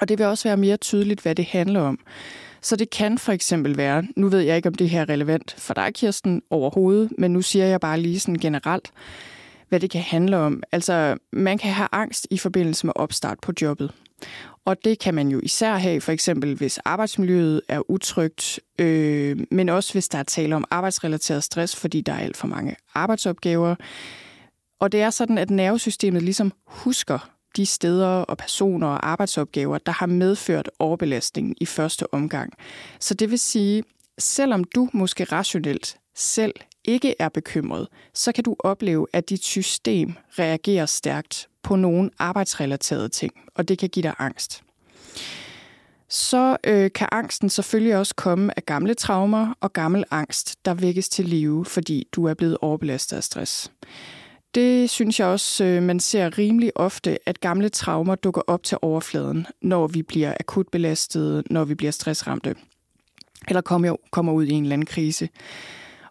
[0.00, 1.98] Og det vil også være mere tydeligt, hvad det handler om.
[2.60, 5.54] Så det kan for eksempel være, nu ved jeg ikke, om det her er relevant
[5.58, 8.92] for dig, Kirsten, overhovedet, men nu siger jeg bare lige sådan generelt,
[9.68, 10.62] hvad det kan handle om.
[10.72, 13.90] Altså, man kan have angst i forbindelse med opstart på jobbet.
[14.64, 19.68] Og det kan man jo især have, for eksempel hvis arbejdsmiljøet er utrygt, øh, men
[19.68, 23.74] også hvis der er tale om arbejdsrelateret stress, fordi der er alt for mange arbejdsopgaver.
[24.82, 29.92] Og det er sådan, at nervesystemet ligesom husker de steder og personer og arbejdsopgaver, der
[29.92, 32.52] har medført overbelastning i første omgang.
[33.00, 33.82] Så det vil sige,
[34.18, 40.14] selvom du måske rationelt selv ikke er bekymret, så kan du opleve, at dit system
[40.38, 44.62] reagerer stærkt på nogle arbejdsrelaterede ting, og det kan give dig angst.
[46.08, 51.08] Så øh, kan angsten selvfølgelig også komme af gamle traumer og gammel angst, der vækkes
[51.08, 53.70] til live, fordi du er blevet overbelastet af stress.
[54.54, 58.78] Det synes jeg også, øh, man ser rimelig ofte, at gamle traumer dukker op til
[58.82, 62.54] overfladen, når vi bliver akut belastet, når vi bliver stressramte,
[63.48, 65.28] eller kommer, kommer ud i en eller anden krise.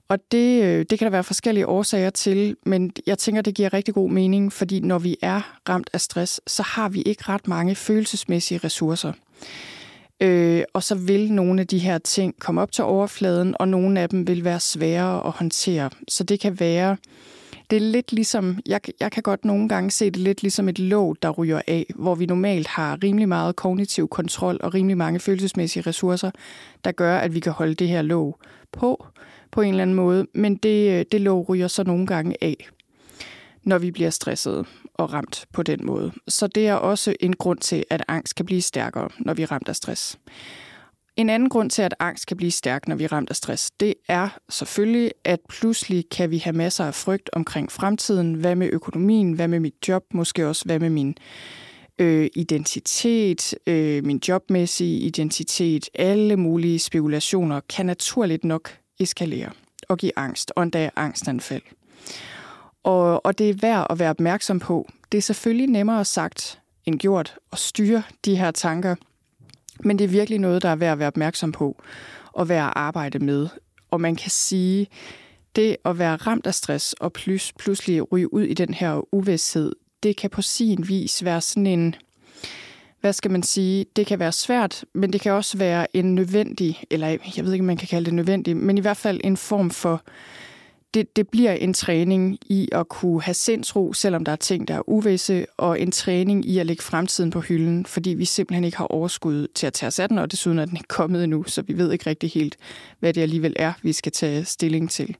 [0.07, 3.73] Og det, øh, det kan der være forskellige årsager til, men jeg tænker, det giver
[3.73, 7.47] rigtig god mening, fordi når vi er ramt af stress, så har vi ikke ret
[7.47, 9.13] mange følelsesmæssige ressourcer.
[10.21, 13.99] Øh, og så vil nogle af de her ting komme op til overfladen, og nogle
[13.99, 15.89] af dem vil være sværere at håndtere.
[16.07, 16.97] Så det kan være,
[17.71, 20.79] det er lidt ligesom, jeg, jeg kan godt nogle gange se det lidt ligesom et
[20.79, 25.19] låg, der ryger af, hvor vi normalt har rimelig meget kognitiv kontrol og rimelig mange
[25.19, 26.31] følelsesmæssige ressourcer,
[26.85, 28.39] der gør, at vi kan holde det her låg
[28.71, 29.05] på,
[29.51, 30.27] på en eller anden måde.
[30.33, 32.69] Men det, øh, det låg ryger så nogle gange af,
[33.63, 36.11] når vi bliver stresset og ramt på den måde.
[36.27, 39.51] Så det er også en grund til, at angst kan blive stærkere, når vi er
[39.51, 40.17] ramt af stress.
[41.21, 43.71] En anden grund til, at angst kan blive stærk, når vi er ramt af stress,
[43.79, 48.33] det er selvfølgelig, at pludselig kan vi have masser af frygt omkring fremtiden.
[48.33, 49.33] Hvad med økonomien?
[49.33, 50.03] Hvad med mit job?
[50.13, 51.17] Måske også hvad med min
[51.99, 55.89] øh, identitet, øh, min jobmæssige identitet?
[55.95, 59.49] Alle mulige spekulationer kan naturligt nok eskalere
[59.89, 61.63] og give angst, og endda angstanfald.
[62.83, 64.89] Og, og det er værd at være opmærksom på.
[65.11, 68.95] Det er selvfølgelig nemmere sagt end gjort at styre de her tanker,
[69.85, 71.81] men det er virkelig noget, der er værd at være opmærksom på
[72.33, 73.47] og værd at arbejde med.
[73.91, 74.87] Og man kan sige,
[75.55, 79.75] det at være ramt af stress og plus, pludselig ryge ud i den her uvidshed,
[80.03, 81.95] det kan på sin vis være sådan en,
[83.01, 86.83] hvad skal man sige, det kan være svært, men det kan også være en nødvendig,
[86.89, 89.37] eller jeg ved ikke, om man kan kalde det nødvendig, men i hvert fald en
[89.37, 90.01] form for
[90.93, 94.75] det, det bliver en træning i at kunne have sindsro, selvom der er ting, der
[94.75, 98.77] er uvisse, og en træning i at lægge fremtiden på hylden, fordi vi simpelthen ikke
[98.77, 101.43] har overskud til at tage os af den, og desuden er den ikke kommet endnu,
[101.43, 102.57] så vi ved ikke rigtig helt,
[102.99, 105.17] hvad det alligevel er, vi skal tage stilling til.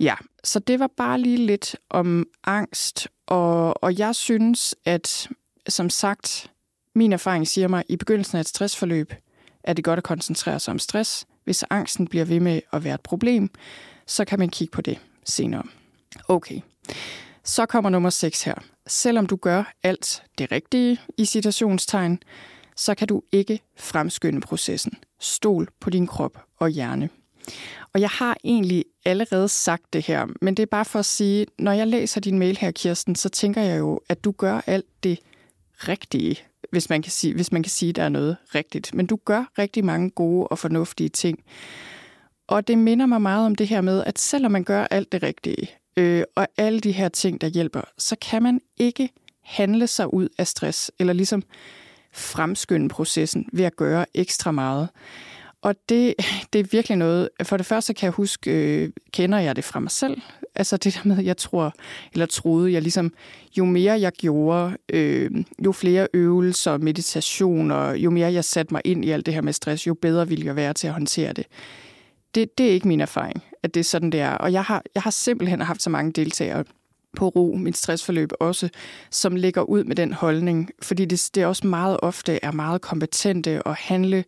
[0.00, 5.28] Ja, så det var bare lige lidt om angst, og, og jeg synes, at
[5.68, 6.50] som sagt,
[6.94, 9.14] min erfaring siger mig, at i begyndelsen af et stressforløb
[9.64, 11.26] er det godt at koncentrere sig om stress.
[11.44, 13.50] Hvis angsten bliver ved med at være et problem,
[14.06, 15.62] så kan man kigge på det senere.
[16.28, 16.60] Okay,
[17.44, 18.54] så kommer nummer 6 her.
[18.86, 22.18] Selvom du gør alt det rigtige i citationstegn,
[22.76, 24.92] så kan du ikke fremskynde processen.
[25.20, 27.08] Stol på din krop og hjerne.
[27.92, 31.46] Og jeg har egentlig allerede sagt det her, men det er bare for at sige,
[31.58, 35.04] når jeg læser din mail her, Kirsten, så tænker jeg jo, at du gør alt
[35.04, 35.18] det
[35.74, 36.38] rigtige,
[36.70, 38.94] hvis man kan sige, hvis man kan sige, der er noget rigtigt.
[38.94, 41.44] Men du gør rigtig mange gode og fornuftige ting.
[42.46, 45.22] Og det minder mig meget om det her med, at selvom man gør alt det
[45.22, 49.10] rigtige, øh, og alle de her ting, der hjælper, så kan man ikke
[49.44, 51.42] handle sig ud af stress, eller ligesom
[52.12, 54.88] fremskynde processen ved at gøre ekstra meget.
[55.62, 56.14] Og det,
[56.52, 59.80] det er virkelig noget, for det første kan jeg huske, øh, kender jeg det fra
[59.80, 60.20] mig selv,
[60.54, 61.72] altså det der med, jeg tror,
[62.12, 63.12] eller troede, jeg ligesom,
[63.58, 65.30] jo mere jeg gjorde, øh,
[65.64, 69.52] jo flere øvelser, meditationer, jo mere jeg satte mig ind i alt det her med
[69.52, 71.46] stress, jo bedre ville jeg være til at håndtere det
[72.36, 74.30] det, det er ikke min erfaring, at det er sådan, det er.
[74.30, 76.64] Og jeg har, jeg har simpelthen haft så mange deltagere
[77.16, 78.68] på ro, mit stressforløb også,
[79.10, 83.62] som ligger ud med den holdning, fordi det, det også meget ofte er meget kompetente
[83.62, 84.24] og handle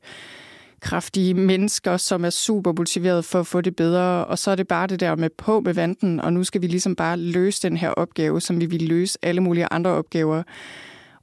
[0.81, 4.69] kraftige mennesker, som er super motiveret for at få det bedre, og så er det
[4.69, 7.77] bare det der med på med vanten, og nu skal vi ligesom bare løse den
[7.77, 10.43] her opgave, som vi vil løse alle mulige andre opgaver.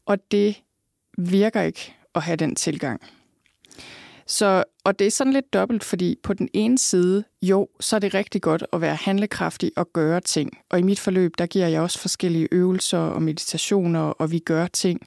[0.05, 0.55] Og det
[1.17, 3.01] virker ikke at have den tilgang.
[4.27, 7.99] Så, og det er sådan lidt dobbelt, fordi på den ene side, jo, så er
[7.99, 10.57] det rigtig godt at være handlekraftig og gøre ting.
[10.69, 14.67] Og i mit forløb, der giver jeg også forskellige øvelser og meditationer, og vi gør
[14.67, 15.01] ting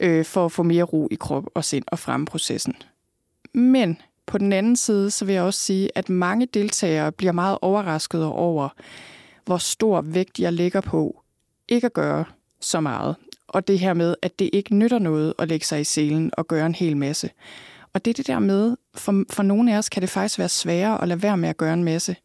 [0.00, 2.74] øh, for at få mere ro i krop og sind og fremme processen.
[3.54, 7.58] Men på den anden side, så vil jeg også sige, at mange deltagere bliver meget
[7.62, 8.68] overrasket over,
[9.44, 11.22] hvor stor vægt jeg lægger på
[11.68, 12.24] ikke at gøre
[12.60, 13.16] så meget.
[13.48, 16.48] Og det her med, at det ikke nytter noget at lægge sig i selen og
[16.48, 17.30] gøre en hel masse.
[17.94, 20.48] Og det er det der med, for, for nogle af os kan det faktisk være
[20.48, 22.16] sværere at lade være med at gøre en masse,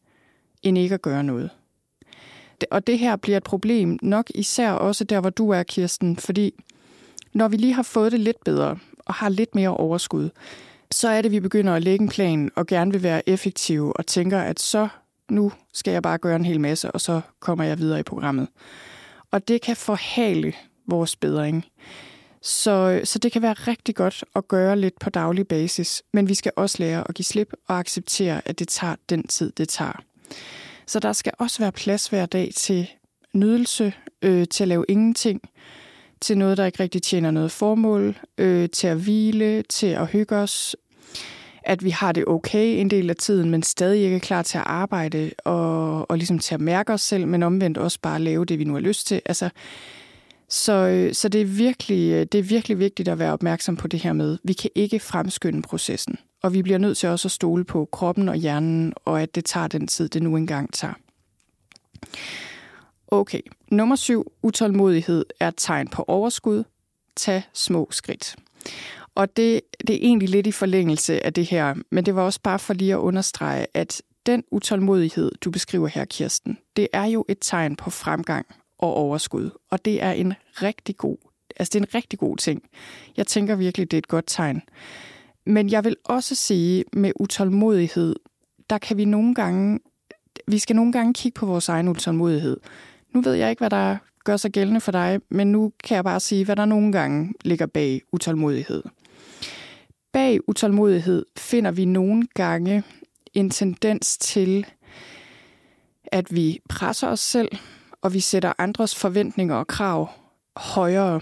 [0.64, 1.50] end ikke at gøre noget.
[2.72, 6.54] Og det her bliver et problem nok især også der, hvor du er, Kirsten, fordi
[7.34, 10.30] når vi lige har fået det lidt bedre og har lidt mere overskud,
[10.92, 13.98] så er det, at vi begynder at lægge en plan og gerne vil være effektive
[13.98, 14.88] og tænker, at så
[15.30, 18.48] nu skal jeg bare gøre en hel masse, og så kommer jeg videre i programmet.
[19.32, 20.54] Og det kan forhale
[20.88, 21.66] vores bedring.
[22.48, 26.34] Så, så det kan være rigtig godt at gøre lidt på daglig basis, men vi
[26.34, 30.04] skal også lære at give slip og acceptere, at det tager den tid, det tager.
[30.86, 32.90] Så der skal også være plads hver dag til
[33.34, 35.42] nydelse, øh, til at lave ingenting,
[36.22, 40.36] til noget, der ikke rigtig tjener noget formål, øh, til at hvile, til at hygge
[40.36, 40.76] os,
[41.64, 44.58] at vi har det okay en del af tiden, men stadig ikke er klar til
[44.58, 48.46] at arbejde og, og ligesom til at mærke os selv, men omvendt også bare lave
[48.46, 49.22] det, vi nu har lyst til.
[49.26, 49.50] Altså,
[50.50, 53.88] så, øh, så det, er virkelig, øh, det er virkelig vigtigt at være opmærksom på
[53.88, 57.32] det her med, vi kan ikke fremskynde processen, og vi bliver nødt til også at
[57.32, 60.94] stole på kroppen og hjernen, og at det tager den tid, det nu engang tager.
[63.08, 63.42] Okay,
[63.72, 66.64] nummer syv, utålmodighed er et tegn på overskud.
[67.16, 68.36] Tag små skridt.
[69.16, 72.40] Og det, det er egentlig lidt i forlængelse af det her, men det var også
[72.44, 77.26] bare for lige at understrege, at den utålmodighed, du beskriver her, Kirsten, det er jo
[77.30, 78.46] et tegn på fremgang
[78.80, 79.50] og overskud.
[79.70, 81.18] Og det er en rigtig god,
[81.56, 82.64] altså det er en rigtig god ting.
[83.18, 84.62] Jeg tænker virkelig, det er et godt tegn.
[85.46, 88.16] Men jeg vil også sige, med utålmodighed,
[88.70, 89.80] der kan vi nogle gange,
[90.48, 92.58] vi skal nogle gange kigge på vores egen utålmodighed.
[93.14, 96.04] Nu ved jeg ikke, hvad der gør sig gældende for dig, men nu kan jeg
[96.04, 98.84] bare sige, hvad der nogle gange ligger bag utålmodighed.
[100.14, 102.84] Bag utålmodighed finder vi nogle gange
[103.34, 104.66] en tendens til,
[106.04, 107.50] at vi presser os selv,
[108.02, 110.10] og vi sætter andres forventninger og krav
[110.58, 111.22] højere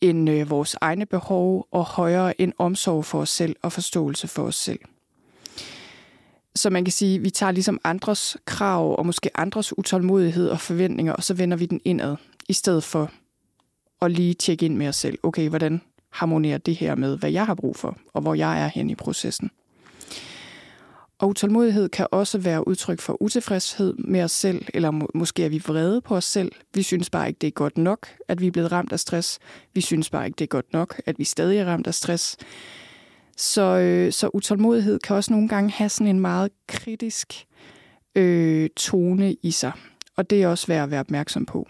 [0.00, 4.42] end øh, vores egne behov, og højere end omsorg for os selv og forståelse for
[4.42, 4.80] os selv.
[6.54, 10.60] Så man kan sige, at vi tager ligesom andres krav og måske andres utålmodighed og
[10.60, 12.16] forventninger, og så vender vi den indad,
[12.48, 13.10] i stedet for
[14.02, 15.18] at lige tjekke ind med os selv.
[15.22, 18.66] Okay, hvordan harmonerer det her med, hvad jeg har brug for, og hvor jeg er
[18.68, 19.50] hen i processen.
[21.18, 25.48] Og utålmodighed kan også være udtryk for utilfredshed med os selv, eller må, måske er
[25.48, 26.52] vi vrede på os selv.
[26.74, 29.38] Vi synes bare ikke, det er godt nok, at vi er blevet ramt af stress.
[29.74, 32.36] Vi synes bare ikke, det er godt nok, at vi stadig er ramt af stress.
[33.36, 37.46] Så, øh, så utålmodighed kan også nogle gange have sådan en meget kritisk
[38.14, 39.72] øh, tone i sig.
[40.16, 41.68] Og det er også værd at være opmærksom på.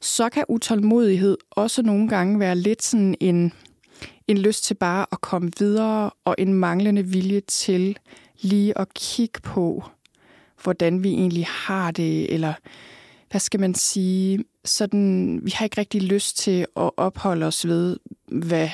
[0.00, 3.52] Så kan utålmodighed også nogle gange være lidt sådan en
[4.28, 7.96] en lyst til bare at komme videre, og en manglende vilje til
[8.40, 9.84] lige at kigge på,
[10.62, 12.54] hvordan vi egentlig har det, eller
[13.30, 17.96] hvad skal man sige, sådan, vi har ikke rigtig lyst til at opholde os ved,
[18.26, 18.68] hvad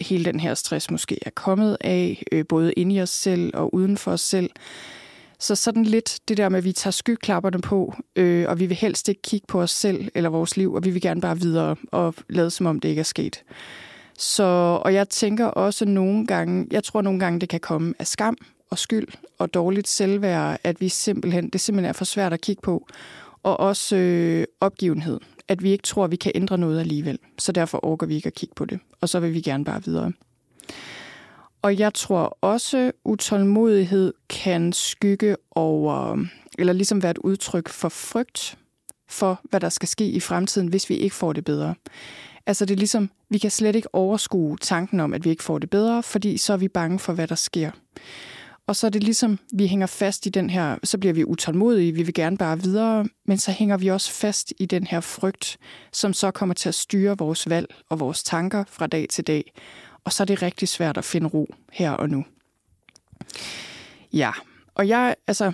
[0.00, 3.74] hele den her stress måske er kommet af, øh, både inde i os selv og
[3.74, 4.50] uden for os selv.
[5.38, 8.76] Så sådan lidt det der med, at vi tager skyklapperne på, øh, og vi vil
[8.76, 11.76] helst ikke kigge på os selv eller vores liv, og vi vil gerne bare videre
[11.92, 13.42] og lade som om det ikke er sket.
[14.20, 14.42] Så,
[14.84, 18.36] og jeg tænker også nogle gange, jeg tror nogle gange, det kan komme af skam
[18.70, 19.08] og skyld
[19.38, 22.86] og dårligt selvværd, at vi simpelthen, det simpelthen er for svært at kigge på.
[23.42, 27.18] Og også øh, opgivenhed, at vi ikke tror, at vi kan ændre noget alligevel.
[27.38, 28.80] Så derfor orker vi ikke at kigge på det.
[29.00, 30.12] Og så vil vi gerne bare videre.
[31.62, 36.24] Og jeg tror også, utålmodighed kan skygge over,
[36.58, 38.58] eller ligesom være et udtryk for frygt
[39.08, 41.74] for, hvad der skal ske i fremtiden, hvis vi ikke får det bedre.
[42.46, 45.58] Altså det er ligesom, vi kan slet ikke overskue tanken om, at vi ikke får
[45.58, 47.70] det bedre, fordi så er vi bange for, hvad der sker.
[48.66, 51.92] Og så er det ligesom, vi hænger fast i den her, så bliver vi utålmodige,
[51.92, 55.58] vi vil gerne bare videre, men så hænger vi også fast i den her frygt,
[55.92, 59.52] som så kommer til at styre vores valg og vores tanker fra dag til dag.
[60.04, 62.24] Og så er det rigtig svært at finde ro her og nu.
[64.12, 64.30] Ja,
[64.74, 65.52] og jeg, altså,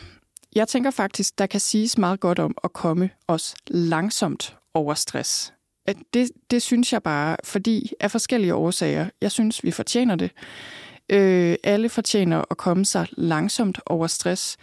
[0.55, 5.53] jeg tænker faktisk, der kan siges meget godt om at komme os langsomt over stress
[5.87, 10.31] at det, det synes jeg bare, fordi af forskellige årsager, jeg synes, vi fortjener det.
[11.13, 14.57] Øh, alle fortjener at komme sig langsomt over stress.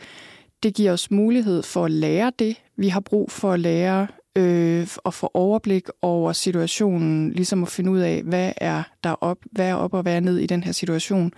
[0.64, 4.88] Det giver os mulighed for at lære det, vi har brug for at lære, øh,
[4.98, 9.70] og få overblik over situationen, ligesom at finde ud af, hvad er der op, hvad
[9.70, 11.34] er op og hvad er ned i den her situation.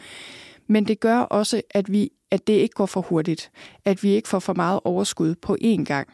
[0.67, 3.51] Men det gør også, at, vi, at det ikke går for hurtigt,
[3.85, 6.07] at vi ikke får for meget overskud på én gang.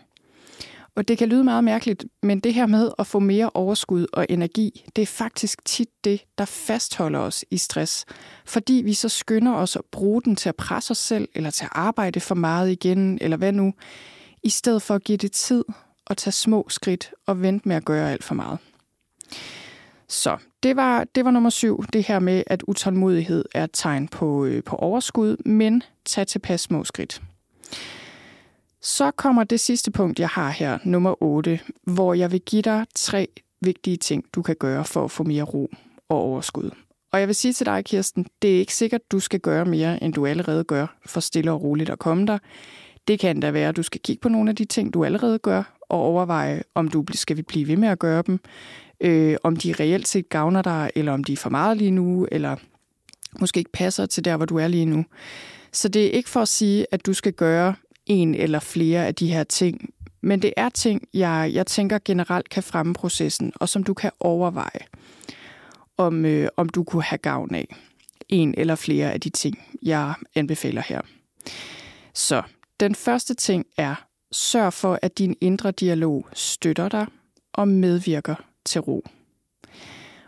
[0.95, 4.25] Og det kan lyde meget mærkeligt, men det her med at få mere overskud og
[4.29, 8.05] energi, det er faktisk tit det, der fastholder os i stress.
[8.45, 11.65] Fordi vi så skynder os at bruge den til at presse os selv, eller til
[11.65, 13.73] at arbejde for meget igen, eller hvad nu,
[14.43, 15.63] i stedet for at give det tid
[16.05, 18.59] og tage små skridt og vente med at gøre alt for meget.
[20.07, 24.07] Så det var, det var nummer syv, det her med, at utålmodighed er et tegn
[24.07, 27.21] på, øh, på overskud, men tag tilpas små skridt.
[28.81, 32.85] Så kommer det sidste punkt, jeg har her, nummer 8, hvor jeg vil give dig
[32.95, 33.27] tre
[33.61, 35.69] vigtige ting, du kan gøre for at få mere ro
[36.09, 36.69] og overskud.
[37.11, 40.03] Og jeg vil sige til dig, Kirsten, det er ikke sikkert, du skal gøre mere,
[40.03, 42.37] end du allerede gør, for stille og roligt at komme der.
[43.07, 45.39] Det kan da være, at du skal kigge på nogle af de ting, du allerede
[45.39, 48.39] gør, og overveje, om du skal vi blive ved med at gøre dem,
[49.01, 52.27] øh, om de reelt set gavner dig, eller om de er for meget lige nu,
[52.31, 52.55] eller
[53.39, 55.05] måske ikke passer til der, hvor du er lige nu.
[55.71, 57.75] Så det er ikke for at sige, at du skal gøre
[58.05, 59.93] en eller flere af de her ting.
[60.21, 64.11] Men det er ting, jeg, jeg tænker generelt kan fremme processen, og som du kan
[64.19, 64.79] overveje,
[65.97, 67.75] om, øh, om du kunne have gavn af.
[68.29, 71.01] En eller flere af de ting, jeg anbefaler her.
[72.13, 72.41] Så
[72.79, 73.95] den første ting er,
[74.31, 77.07] sørg for, at din indre dialog støtter dig
[77.53, 78.35] og medvirker
[78.65, 79.05] til ro.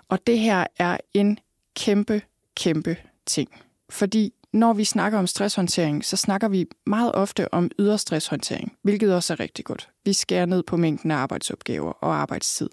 [0.10, 1.40] Og det her er en
[1.76, 2.22] kæmpe,
[2.56, 3.50] kæmpe ting.
[3.90, 9.16] Fordi når vi snakker om stresshåndtering, så snakker vi meget ofte om ydre stresshåndtering, hvilket
[9.16, 9.90] også er rigtig godt.
[10.06, 12.70] Vi skærer ned på mængden af arbejdsopgaver og arbejdstid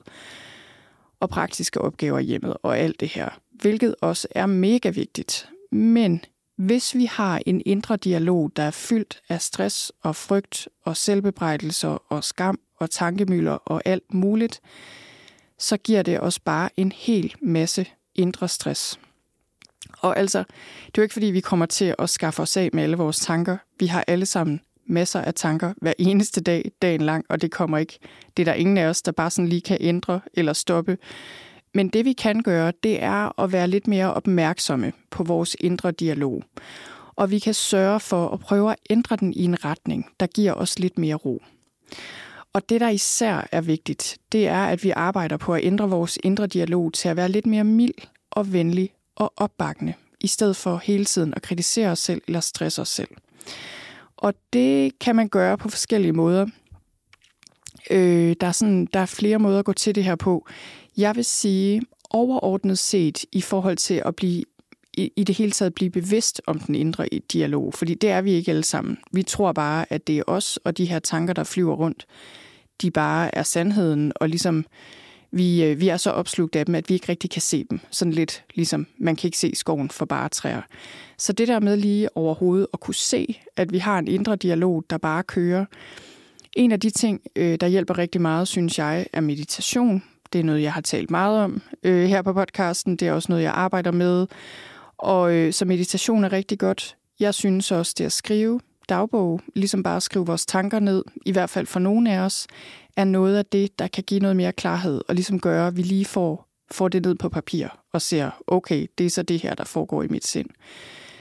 [1.21, 5.49] og praktiske opgaver hjemmet og alt det her, hvilket også er mega vigtigt.
[5.73, 6.25] Men
[6.57, 12.03] hvis vi har en indre dialog, der er fyldt af stress og frygt og selvbebrejdelser
[12.09, 14.61] og skam og tankemøller og alt muligt,
[15.59, 18.99] så giver det os bare en hel masse indre stress.
[19.99, 20.47] Og altså, det
[20.87, 23.57] er jo ikke fordi, vi kommer til at skaffe os af med alle vores tanker.
[23.79, 27.79] Vi har alle sammen masser af tanker hver eneste dag, dagen lang, og det kommer
[27.79, 27.99] ikke.
[28.37, 30.99] Det er der ingen af os, der bare sådan lige kan ændre eller stoppe.
[31.75, 35.93] Men det vi kan gøre, det er at være lidt mere opmærksomme på vores indre
[35.93, 36.43] dialog.
[37.17, 40.53] Og vi kan sørge for at prøve at ændre den i en retning, der giver
[40.53, 41.43] os lidt mere ro.
[42.53, 46.19] Og det, der især er vigtigt, det er, at vi arbejder på at ændre vores
[46.25, 47.95] indre dialog til at være lidt mere mild
[48.31, 52.83] og venlig og opbakkende, i stedet for hele tiden at kritisere os selv eller stresse
[52.83, 53.09] os selv.
[54.17, 56.47] Og det kan man gøre på forskellige måder.
[57.91, 60.47] Øh, der, er sådan, der er flere måder at gå til det her på.
[60.97, 64.45] Jeg vil sige, overordnet set i forhold til at blive
[64.97, 68.33] i, i det hele taget blive bevidst om den indre dialog, fordi det er vi
[68.33, 68.99] ikke alle sammen.
[69.13, 72.07] Vi tror bare, at det er os og de her tanker, der flyver rundt,
[72.83, 74.65] de bare er sandheden, og ligesom øh,
[75.33, 77.81] vi øh, vi er så opslugt af dem, at vi ikke rigtig kan se dem.
[77.91, 80.63] Sådan lidt ligesom, man kan ikke se skoven for bare træer.
[81.19, 84.85] Så det der med lige overhovedet at kunne se, at vi har en indre dialog,
[84.91, 85.65] der bare kører.
[86.57, 90.03] En af de ting, øh, der hjælper rigtig meget, synes jeg, er meditation.
[90.33, 92.97] Det er noget, jeg har talt meget om øh, her på podcasten.
[92.97, 94.27] Det er også noget, jeg arbejder med.
[94.99, 96.97] Og øh, så meditation er rigtig godt.
[97.21, 101.33] Jeg synes også, det at skrive dagbog, ligesom bare at skrive vores tanker ned, i
[101.33, 102.47] hvert fald for nogle af os,
[102.97, 105.83] er noget af det, der kan give noget mere klarhed, og ligesom gøre, at vi
[105.83, 109.55] lige får, får det ned på papir og ser, okay, det er så det her,
[109.55, 110.49] der foregår i mit sind.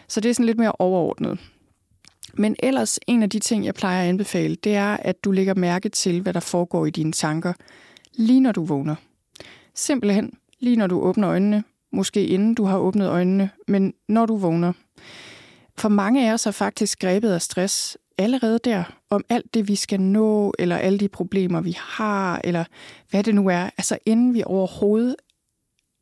[0.07, 1.39] Så det er sådan lidt mere overordnet.
[2.33, 5.53] Men ellers, en af de ting, jeg plejer at anbefale, det er, at du lægger
[5.53, 7.53] mærke til, hvad der foregår i dine tanker,
[8.13, 8.95] lige når du vågner.
[9.75, 14.37] Simpelthen, lige når du åbner øjnene, måske inden du har åbnet øjnene, men når du
[14.37, 14.73] vågner.
[15.77, 19.75] For mange af os er faktisk grebet af stress allerede der, om alt det, vi
[19.75, 22.63] skal nå, eller alle de problemer, vi har, eller
[23.09, 25.15] hvad det nu er, altså inden vi overhovedet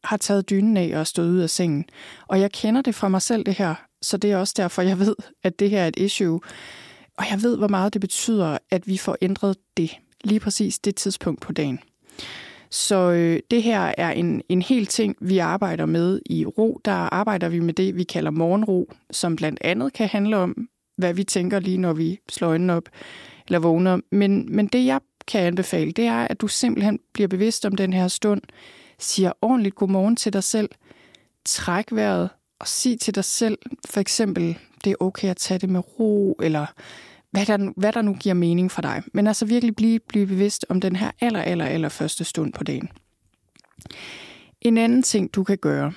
[0.03, 1.86] har taget dynen af og stået ud af sengen.
[2.28, 4.99] Og jeg kender det fra mig selv, det her, så det er også derfor, jeg
[4.99, 6.39] ved, at det her er et issue.
[7.18, 10.95] Og jeg ved, hvor meget det betyder, at vi får ændret det, lige præcis det
[10.95, 11.80] tidspunkt på dagen.
[12.72, 16.82] Så øh, det her er en, en hel ting, vi arbejder med i ro.
[16.86, 20.68] Der arbejder vi med det, vi kalder morgenro, som blandt andet kan handle om,
[20.98, 22.89] hvad vi tænker lige, når vi slår øjnene op
[23.48, 24.00] eller vågner.
[24.12, 27.93] Men, men det, jeg kan anbefale, det er, at du simpelthen bliver bevidst om den
[27.93, 28.41] her stund,
[29.00, 30.70] siger ordentligt godmorgen til dig selv,
[31.45, 32.30] træk vejret
[32.60, 36.39] og sig til dig selv, for eksempel, det er okay at tage det med ro,
[36.43, 36.66] eller
[37.32, 39.04] hvad der, hvad der nu giver mening for dig.
[39.14, 42.64] Men altså virkelig blive, blive bevidst om den her aller, aller, aller første stund på
[42.64, 42.89] dagen.
[44.62, 45.93] En anden ting, du kan gøre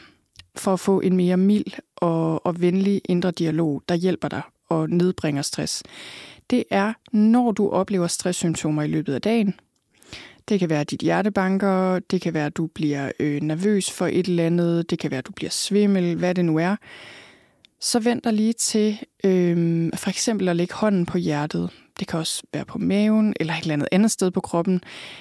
[0.56, 4.90] for at få en mere mild og, og venlig indre dialog, der hjælper dig og
[4.90, 5.82] nedbringer stress,
[6.50, 9.54] det er, når du oplever stresssymptomer i løbet af dagen.
[10.48, 14.06] Det kan være, at dit hjertebanker, det kan være, at du bliver øh, nervøs for
[14.06, 16.76] et eller andet, det kan være, at du bliver svimmel, hvad det nu er
[17.80, 21.70] så vent dig lige til øh, for eksempel at lægge hånden på hjertet.
[21.98, 24.80] Det kan også være på maven eller et eller andet andet sted på kroppen.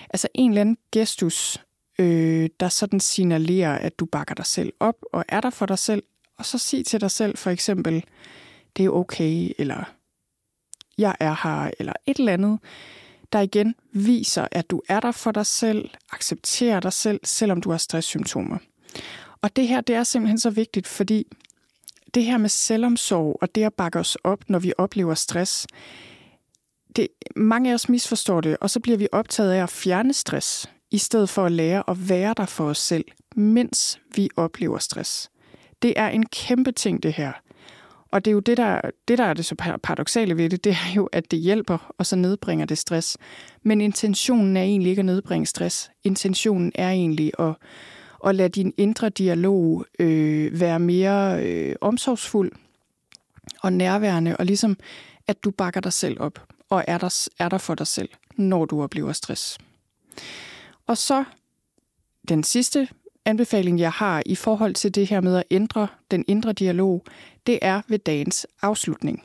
[0.10, 1.64] Altså en eller anden gestus,
[2.00, 5.80] øh, der sådan signalerer, at du bakker dig selv op og er der for dig
[5.80, 6.04] selv.
[6.38, 8.04] Og så sig til dig selv for eksempel,
[8.78, 9.84] det er okay, eller
[10.98, 12.60] jeg er her, eller et eller andet,
[13.34, 17.72] der igen viser, at du er der for dig selv, accepterer dig selv, selvom du
[17.72, 18.58] har stresssymptomer.
[19.42, 21.28] Og det her, det er simpelthen så vigtigt, fordi
[22.14, 25.68] det her med selvomsorg og det at bakke os op, når vi oplever stress,
[26.96, 30.70] det, mange af os misforstår det, og så bliver vi optaget af at fjerne stress,
[30.92, 33.06] i stedet for at lære at være der for os selv,
[33.36, 35.32] mens vi oplever stress.
[35.82, 37.32] Det er en kæmpe ting, det her.
[38.12, 40.72] Og det er jo det, der, det, der er det så paradoxale ved det, det
[40.72, 43.18] er jo, at det hjælper, og så nedbringer det stress.
[43.64, 45.92] Men intentionen er egentlig ikke at nedbringe stress.
[46.04, 47.56] Intentionen er egentlig at,
[48.26, 52.52] at lade din indre dialog øh, være mere øh, omsorgsfuld
[53.62, 54.78] og nærværende, og ligesom
[55.28, 56.40] at du bakker dig selv op
[56.70, 59.58] og er der, er der for dig selv, når du oplever stress.
[60.88, 61.24] Og så
[62.30, 62.88] den sidste
[63.26, 67.04] anbefaling, jeg har i forhold til det her med at ændre den indre dialog,
[67.48, 69.24] det er ved dagens afslutning.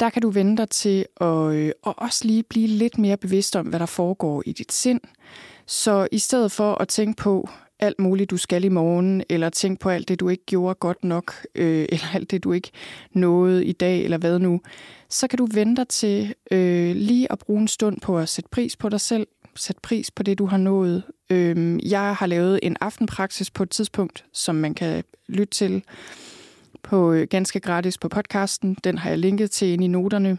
[0.00, 3.56] Der kan du vende dig til at, øh, at også lige blive lidt mere bevidst
[3.56, 5.00] om, hvad der foregår i dit sind.
[5.66, 7.48] Så i stedet for at tænke på,
[7.80, 11.04] alt muligt, du skal i morgen, eller tænke på alt det, du ikke gjorde godt
[11.04, 12.70] nok, øh, eller alt det, du ikke
[13.12, 14.60] nåede i dag, eller hvad nu,
[15.08, 18.50] så kan du vente dig til øh, lige at bruge en stund på at sætte
[18.50, 19.26] pris på dig selv,
[19.58, 21.02] sætte pris på det, du har nået.
[21.30, 25.82] Øhm, jeg har lavet en aftenpraksis på et tidspunkt, som man kan lytte til
[26.82, 28.76] på øh, ganske gratis på podcasten.
[28.84, 30.38] Den har jeg linket til ind i noterne,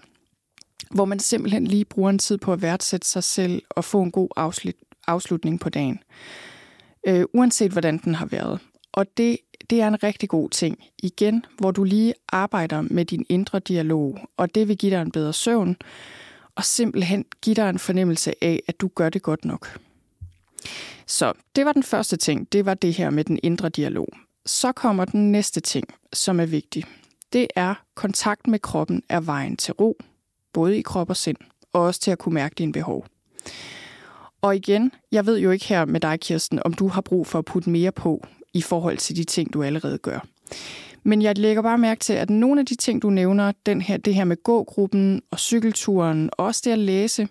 [0.92, 4.12] hvor man simpelthen lige bruger en tid på at værdsætte sig selv og få en
[4.12, 4.76] god afslut,
[5.08, 6.00] afslutning på dagen.
[7.08, 8.60] Øh, uanset hvordan den har været.
[8.92, 9.38] Og det,
[9.70, 10.84] det er en rigtig god ting.
[11.04, 15.12] Igen, hvor du lige arbejder med din indre dialog, og det vil give dig en
[15.12, 15.78] bedre søvn,
[16.60, 19.80] og simpelthen give dig en fornemmelse af, at du gør det godt nok.
[21.06, 24.08] Så det var den første ting, det var det her med den indre dialog.
[24.46, 26.84] Så kommer den næste ting, som er vigtig.
[27.34, 29.98] Det er, kontakt med kroppen er vejen til ro,
[30.54, 31.38] både i krop og sind,
[31.74, 33.06] og også til at kunne mærke dine behov.
[34.42, 37.40] Og igen, jeg ved jo ikke her med dig, Kirsten, om du har brug for
[37.40, 40.20] at putte mere på i forhold til de ting, du allerede gør.
[41.04, 43.98] Men jeg lægger bare mærke til, at nogle af de ting, du nævner, den her,
[43.98, 47.28] det her med gågruppen og cykelturen, og også det at læse,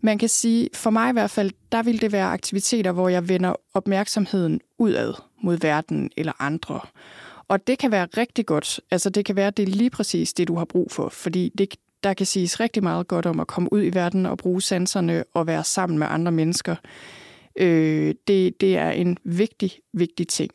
[0.00, 3.28] man kan sige, for mig i hvert fald, der vil det være aktiviteter, hvor jeg
[3.28, 6.80] vender opmærksomheden udad mod verden eller andre.
[7.48, 8.80] Og det kan være rigtig godt.
[8.90, 11.08] Altså det kan være, det er lige præcis det, du har brug for.
[11.08, 11.74] Fordi det,
[12.04, 15.24] der kan siges rigtig meget godt om at komme ud i verden og bruge sanserne
[15.34, 16.76] og være sammen med andre mennesker.
[17.56, 20.50] Øh, det, det er en vigtig, vigtig ting.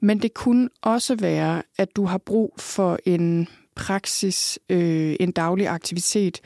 [0.00, 5.68] Men det kunne også være, at du har brug for en praksis, øh, en daglig
[5.68, 6.40] aktivitet,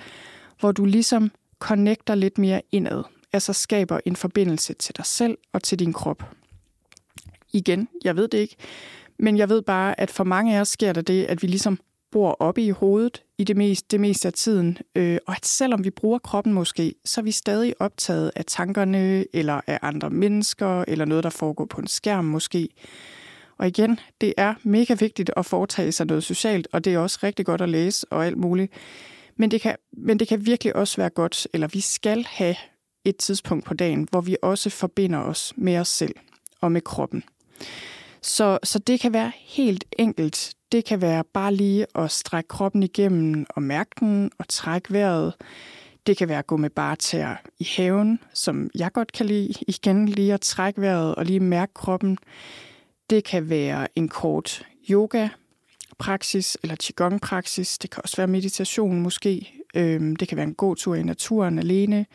[0.60, 3.02] hvor du ligesom connecter lidt mere indad.
[3.32, 6.22] Altså skaber en forbindelse til dig selv og til din krop.
[7.52, 8.56] Igen, jeg ved det ikke,
[9.18, 11.78] men jeg ved bare, at for mange af os sker der det, at vi ligesom
[12.10, 15.84] bor oppe i hovedet i det meste, det meste af tiden, øh, og at selvom
[15.84, 20.84] vi bruger kroppen måske, så er vi stadig optaget af tankerne, eller af andre mennesker,
[20.88, 22.68] eller noget, der foregår på en skærm måske.
[23.60, 27.18] Og igen, det er mega vigtigt at foretage sig noget socialt, og det er også
[27.22, 28.72] rigtig godt at læse og alt muligt.
[29.36, 32.56] Men det kan, men det kan virkelig også være godt, eller vi skal have
[33.04, 36.14] et tidspunkt på dagen, hvor vi også forbinder os med os selv
[36.60, 37.24] og med kroppen.
[38.22, 40.54] Så, så det kan være helt enkelt.
[40.72, 45.34] Det kan være bare lige at strække kroppen igennem og mærke den og trække vejret.
[46.06, 49.54] Det kan være at gå med bare tæer i haven, som jeg godt kan lide.
[49.68, 52.18] Igen lige at trække vejret og lige mærke kroppen.
[53.10, 55.28] Det kan være en kort yoga
[55.98, 57.78] praksis eller qigong praksis.
[57.78, 59.52] Det kan også være meditation måske.
[59.74, 62.06] Øhm, det kan være en god tur i naturen alene.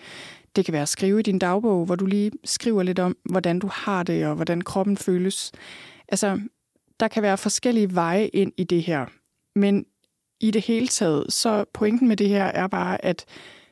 [0.56, 3.60] Det kan være at skrive i din dagbog, hvor du lige skriver lidt om, hvordan
[3.60, 5.52] du har det og hvordan kroppen føles.
[6.08, 6.40] Altså,
[7.00, 9.06] der kan være forskellige veje ind i det her.
[9.56, 9.86] Men
[10.40, 13.26] i det hele taget, så pointen med det her er bare, at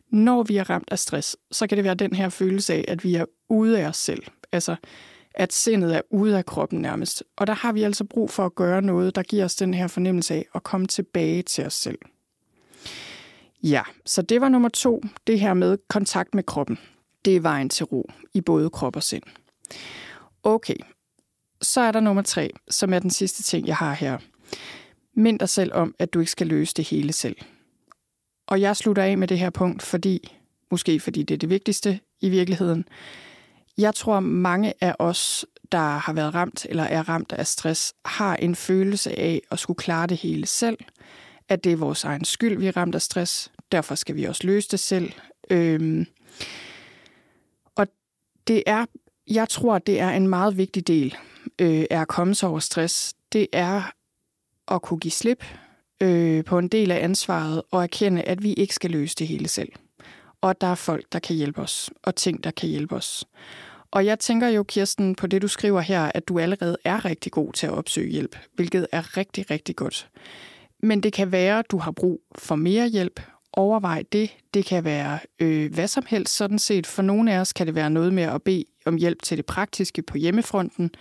[0.10, 3.04] når vi er ramt af stress, så kan det være den her følelse af, at
[3.04, 4.24] vi er ude af os selv.
[4.52, 4.76] Altså,
[5.34, 7.24] at sindet er ude af kroppen nærmest.
[7.38, 9.88] Og der har vi altså brug for at gøre noget, der giver os den her
[9.88, 12.00] fornemmelse af at komme tilbage til os selv.
[13.64, 16.78] Ja, så det var nummer to, det her med kontakt med kroppen.
[17.26, 19.24] Det er vejen til ro i både krop og sind.
[20.44, 20.76] Okay,
[21.62, 24.18] så er der nummer tre, som er den sidste ting, jeg har her.
[25.16, 27.36] Mind dig selv om, at du ikke skal løse det hele selv.
[28.48, 30.38] Og jeg slutter af med det her punkt, fordi,
[30.72, 32.86] måske fordi det er det vigtigste i virkeligheden,
[33.78, 38.36] jeg tror, mange af os, der har været ramt eller er ramt af stress, har
[38.36, 40.78] en følelse af at skulle klare det hele selv.
[41.50, 43.52] At det er vores egen skyld, vi er ramt af stress.
[43.72, 45.12] Derfor skal vi også løse det selv.
[45.50, 46.06] Øhm,
[47.76, 47.88] og
[48.48, 48.86] det er,
[49.28, 51.18] jeg tror, det er en meget vigtig del
[51.60, 53.14] øh, af at komme sig over stress.
[53.34, 53.92] Det er
[54.68, 55.46] at kunne give slip
[56.02, 59.48] øh, på en del af ansvaret og erkende, at vi ikke skal løse det hele
[59.48, 59.70] selv.
[60.44, 63.26] Og der er folk, der kan hjælpe os, og ting, der kan hjælpe os.
[63.92, 67.32] Og jeg tænker jo, Kirsten, på det du skriver her, at du allerede er rigtig
[67.32, 70.10] god til at opsøge hjælp, hvilket er rigtig, rigtig godt.
[70.80, 73.22] Men det kan være, at du har brug for mere hjælp.
[73.54, 74.38] Overvej det.
[74.54, 76.88] Det kan være øh, hvad som helst sådan set.
[76.88, 79.46] For nogle af os kan det være noget med at bede om hjælp til det
[79.46, 80.92] praktiske på hjemmefronten.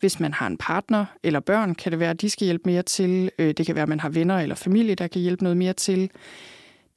[0.00, 2.82] Hvis man har en partner eller børn, kan det være, at de skal hjælpe mere
[2.82, 3.30] til.
[3.38, 5.72] Øh, det kan være, at man har venner eller familie, der kan hjælpe noget mere
[5.72, 6.10] til.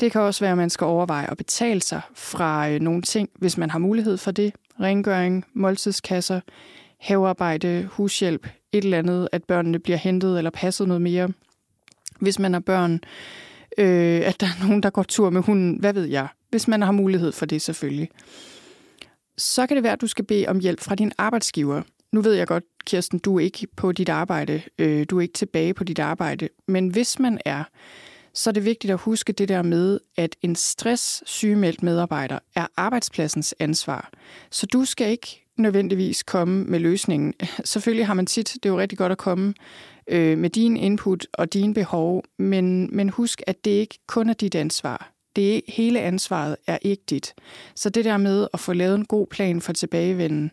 [0.02, 3.30] Det kan også være, at man skal overveje at betale sig fra øh, nogle ting,
[3.36, 6.40] hvis man har mulighed for det rengøring, måltidskasser,
[7.00, 11.30] havearbejde, hushjælp, et eller andet, at børnene bliver hentet eller passet noget mere.
[12.20, 12.94] Hvis man har børn,
[13.78, 16.28] øh, at der er nogen, der går tur med hunden, hvad ved jeg.
[16.50, 18.10] Hvis man har mulighed for det selvfølgelig.
[19.38, 21.82] Så kan det være, at du skal bede om hjælp fra din arbejdsgiver.
[22.12, 24.62] Nu ved jeg godt, Kirsten, du er ikke på dit arbejde.
[24.80, 26.50] Øh, du er ikke tilbage på dit arbejde.
[26.68, 27.64] Men hvis man er,
[28.34, 33.56] så er det vigtigt at huske det der med, at en stresssygemeldt medarbejder er arbejdspladsens
[33.60, 34.10] ansvar.
[34.52, 37.34] Så du skal ikke nødvendigvis komme med løsningen.
[37.64, 39.54] Selvfølgelig har man tit, det er jo rigtig godt at komme
[40.08, 44.34] øh, med din input og dine behov, men, men husk, at det ikke kun er
[44.34, 45.12] dit ansvar.
[45.36, 47.34] Det hele ansvaret er ikke dit.
[47.76, 50.52] Så det der med at få lavet en god plan for tilbagevenden,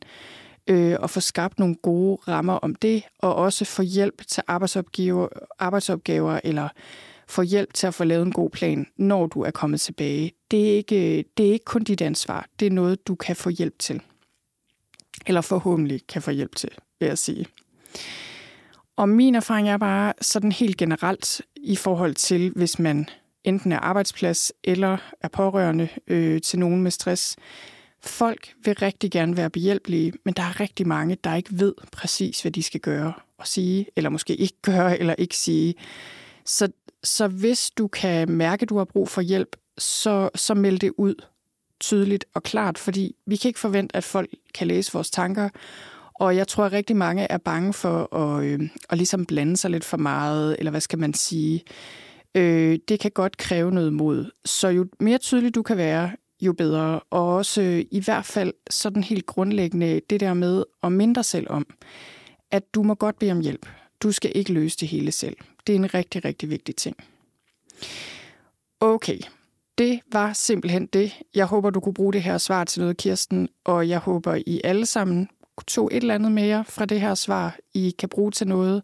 [0.68, 5.28] øh, og få skabt nogle gode rammer om det, og også få hjælp til arbejdsopgaver,
[5.58, 6.68] arbejdsopgaver eller
[7.28, 10.32] få hjælp til at få lavet en god plan, når du er kommet tilbage.
[10.50, 12.46] Det er ikke, det er ikke kun dit ansvar.
[12.60, 14.00] Det er noget, du kan få hjælp til.
[15.26, 16.70] Eller forhåbentlig kan få hjælp til,
[17.00, 17.46] vil jeg sige.
[18.96, 23.08] Og min erfaring er bare sådan helt generelt i forhold til, hvis man
[23.44, 27.36] enten er arbejdsplads eller er pårørende øh, til nogen med stress.
[28.00, 32.42] Folk vil rigtig gerne være behjælpelige, men der er rigtig mange, der ikke ved præcis,
[32.42, 35.74] hvad de skal gøre og sige, eller måske ikke gøre eller ikke sige.
[36.48, 36.68] Så,
[37.04, 40.92] så hvis du kan mærke, at du har brug for hjælp, så, så meld det
[40.98, 41.14] ud
[41.80, 45.48] tydeligt og klart, fordi vi kan ikke forvente, at folk kan læse vores tanker,
[46.14, 49.70] og jeg tror, at rigtig mange er bange for at, øh, at ligesom blande sig
[49.70, 51.64] lidt for meget, eller hvad skal man sige.
[52.34, 54.30] Øh, det kan godt kræve noget mod.
[54.44, 57.00] Så jo mere tydelig du kan være, jo bedre.
[57.10, 61.24] Og også øh, i hvert fald sådan helt grundlæggende det der med at minde dig
[61.24, 61.66] selv om,
[62.50, 63.66] at du må godt bede om hjælp.
[64.02, 65.36] Du skal ikke løse det hele selv.
[65.68, 66.96] Det er en rigtig, rigtig vigtig ting.
[68.80, 69.18] Okay,
[69.78, 71.12] det var simpelthen det.
[71.34, 74.60] Jeg håber, du kunne bruge det her svar til noget, Kirsten, og jeg håber, I
[74.64, 75.28] alle sammen
[75.66, 78.82] tog et eller andet mere fra det her svar, I kan bruge til noget.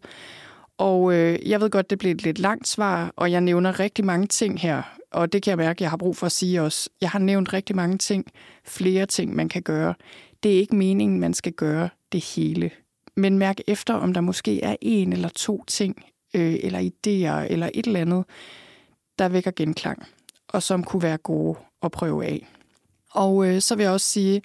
[0.77, 4.05] Og øh, jeg ved godt, det blev et lidt langt svar, og jeg nævner rigtig
[4.05, 4.81] mange ting her,
[5.11, 6.89] og det kan jeg mærke, jeg har brug for at sige også.
[7.01, 8.25] Jeg har nævnt rigtig mange ting,
[8.65, 9.93] flere ting, man kan gøre.
[10.43, 12.71] Det er ikke meningen, man skal gøre det hele.
[13.15, 16.05] Men mærk efter, om der måske er en eller to ting,
[16.35, 18.25] øh, eller idéer, eller et eller andet,
[19.19, 20.03] der vækker genklang,
[20.47, 22.47] og som kunne være gode at prøve af.
[23.11, 24.41] Og øh, så vil jeg også sige,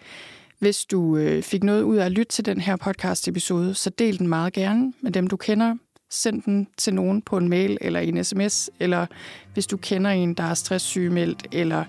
[0.59, 4.19] hvis du øh, fik noget ud af at lytte til den her podcast-episode, så del
[4.19, 5.75] den meget gerne med dem, du kender.
[6.11, 9.07] Send den til nogen på en mail eller en sms, eller
[9.53, 11.85] hvis du kender en, der er stresssygemeldt, eller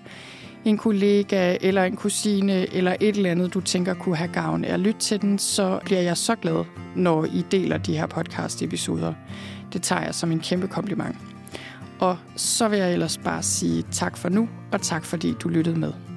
[0.65, 4.73] en kollega, eller en kusine, eller et eller andet, du tænker kunne have gavn af
[4.73, 9.13] at lytte til den, så bliver jeg så glad, når I deler de her podcast-episoder.
[9.74, 11.15] Det tager jeg som en kæmpe kompliment.
[11.99, 15.80] Og så vil jeg ellers bare sige tak for nu, og tak fordi du lyttede
[15.80, 16.11] med.